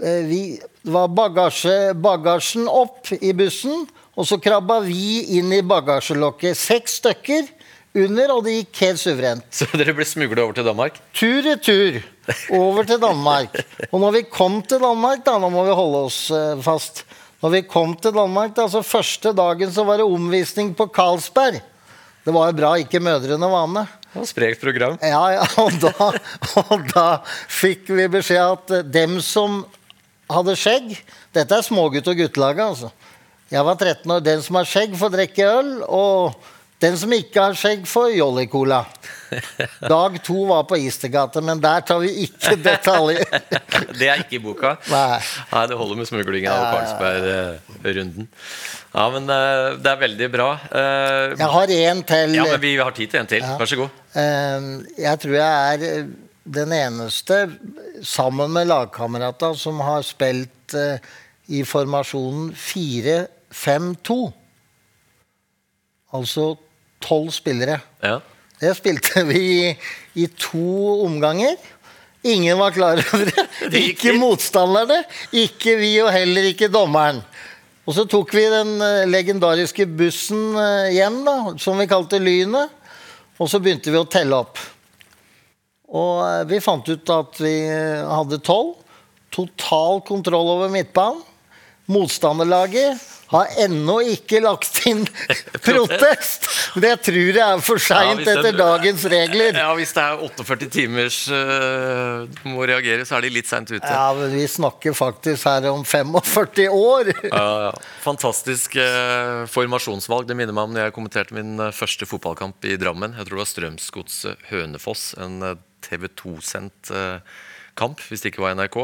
[0.01, 0.41] Eh, vi,
[0.81, 3.85] var bagasje, bagasjen opp i bussen,
[4.17, 6.57] og så krabba vi inn i bagasjelokket.
[6.57, 7.49] Seks stykker
[8.01, 9.47] under, og det gikk helt suverent.
[9.53, 10.99] Så dere ble smugla over til Danmark?
[11.17, 11.99] Tur i tur
[12.55, 13.57] over til Danmark.
[13.89, 17.05] Og når vi kom til Danmark, da, nå må vi holde oss eh, fast
[17.41, 21.57] Når vi kom til Danmark, da, så første dagen så var det omvisning på Carlsberg.
[22.21, 23.95] Det var jo bra ikke mødrene var med.
[24.11, 24.97] Ja, Sprekt program.
[25.01, 26.07] Ja, ja, og da,
[26.65, 27.05] og da
[27.47, 29.61] fikk vi beskjed at eh, dem som
[30.31, 30.93] hadde skjegg
[31.35, 32.89] Dette er smågutt- og guttelaget, altså.
[33.51, 34.23] Jeg var 13 år.
[34.23, 35.69] Den som har skjegg, får drikke øl.
[35.87, 36.35] Og
[36.81, 38.79] den som ikke har skjegg, får Jolly Cola.
[39.85, 43.21] Dag to var på Istergata, men der tar vi ikke detaljer.
[43.99, 44.73] Det er ikke i boka.
[44.91, 45.19] Nei.
[45.51, 48.27] Nei, det holder med smuglingen av Karlsberg-runden.
[48.93, 50.47] Ja, men eh, det er veldig bra.
[50.71, 52.35] Eh, Jeg har én til.
[52.39, 53.45] Ja, men vi har tid til en til.
[53.59, 54.01] Vær så god.
[54.17, 54.67] Eh,
[54.99, 56.09] Jeg tror jeg er
[56.57, 57.39] den eneste,
[58.03, 60.75] sammen med lagkamerata, som har spilt
[61.51, 64.19] i formasjonen 4-5-2.
[66.17, 66.51] Altså
[67.03, 67.79] tolv spillere.
[68.03, 68.19] Ja.
[68.61, 69.69] Det spilte vi i,
[70.21, 71.57] i to omganger.
[72.21, 73.47] Ingen var klar over det.
[73.89, 75.01] Ikke motstanderne,
[75.33, 77.23] ikke vi og heller ikke dommeren.
[77.89, 82.77] Og så tok vi den eh, legendariske bussen eh, hjem, da, som vi kalte Lynet.
[83.41, 84.61] Og så begynte vi å telle opp.
[85.89, 88.77] Og eh, vi fant ut at vi hadde tolv.
[89.33, 91.25] Total kontroll over midtbanen.
[91.91, 92.99] Motstanderlaget
[93.31, 95.05] har ennå ikke lagt inn
[95.65, 96.47] protest.
[96.83, 99.55] Det tror jeg er for seint ja, etter dagens regler.
[99.55, 103.87] Ja, Hvis det er 48 timers uh, må reagere, så er de litt seint ute.
[103.87, 107.13] Ja, men vi snakker faktisk her om 45 år.
[107.31, 107.71] Ja, ja.
[108.03, 110.27] Fantastisk uh, formasjonsvalg.
[110.27, 113.15] Det minner meg om når jeg kommenterte min eh, første fotballkamp i Drammen.
[113.15, 115.11] Jeg tror det var Strømsgodset Hønefoss.
[115.21, 115.39] En
[115.85, 117.23] TV 2-sendt uh,
[117.79, 118.79] kamp, hvis det ikke var NRK.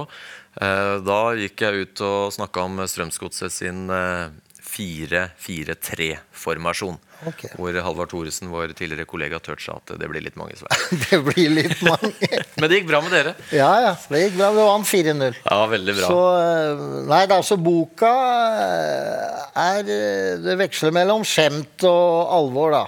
[0.58, 4.34] Eh, da gikk jeg ut og snakka om Strømsgodset sin eh,
[4.68, 6.97] 4-4-3-formasjon.
[7.26, 7.49] Okay.
[7.58, 10.70] Hvor Halvard Thoresen, vår tidligere kollega, toucha at det blir litt mange svar.
[11.08, 12.28] Det blir litt mange.
[12.60, 13.34] Men det gikk bra med dere.
[13.55, 13.93] Ja, ja.
[13.97, 14.51] Det gikk bra.
[14.53, 15.34] Vi vant 4-0.
[15.45, 16.08] Ja, veldig bra.
[16.12, 18.14] Så nei, Nei, er altså boka
[18.62, 22.86] eh, er eh, Det veksler mellom skjemt og alvor, da.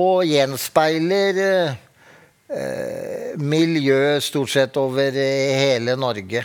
[0.00, 1.70] Og gjenspeiler eh,
[2.48, 6.40] eh, miljø stort sett over eh, hele Norge.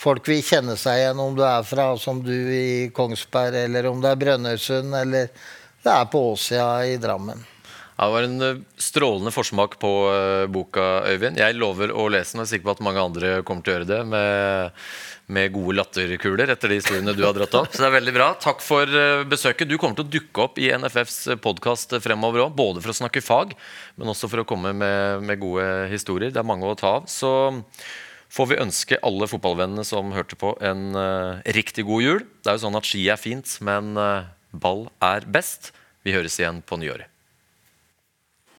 [0.00, 4.00] Folk vil kjenne seg igjen om du er fra som du i Kongsberg, eller om
[4.00, 5.28] det er Brønnøysund, eller
[5.84, 7.42] det er på Åsia i Drammen.
[8.00, 11.36] Ja, det var en eh, strålende forsmak på eh, boka, Øyvind.
[11.36, 13.76] Jeg lover å lese den, og er sikker på at mange andre kommer til å
[13.76, 14.00] gjøre det.
[14.08, 14.80] Med,
[15.36, 17.68] med gode latterkuler etter de historiene du har dratt opp.
[17.68, 18.32] Så det er veldig bra.
[18.40, 19.68] Takk for eh, besøket.
[19.68, 22.56] Du kommer til å dukke opp i NFFs podkast fremover òg.
[22.56, 23.52] Både for å snakke fag,
[24.00, 26.32] men også for å komme med, med gode historier.
[26.32, 27.10] Det er mange å ta av.
[27.20, 27.34] Så
[28.30, 32.24] får vi ønske alle fotballvennene som hørte på, en uh, riktig god jul.
[32.40, 35.72] Det er jo sånn at ski er fint, men uh, ball er best.
[36.06, 37.09] Vi høres igjen på nyåret.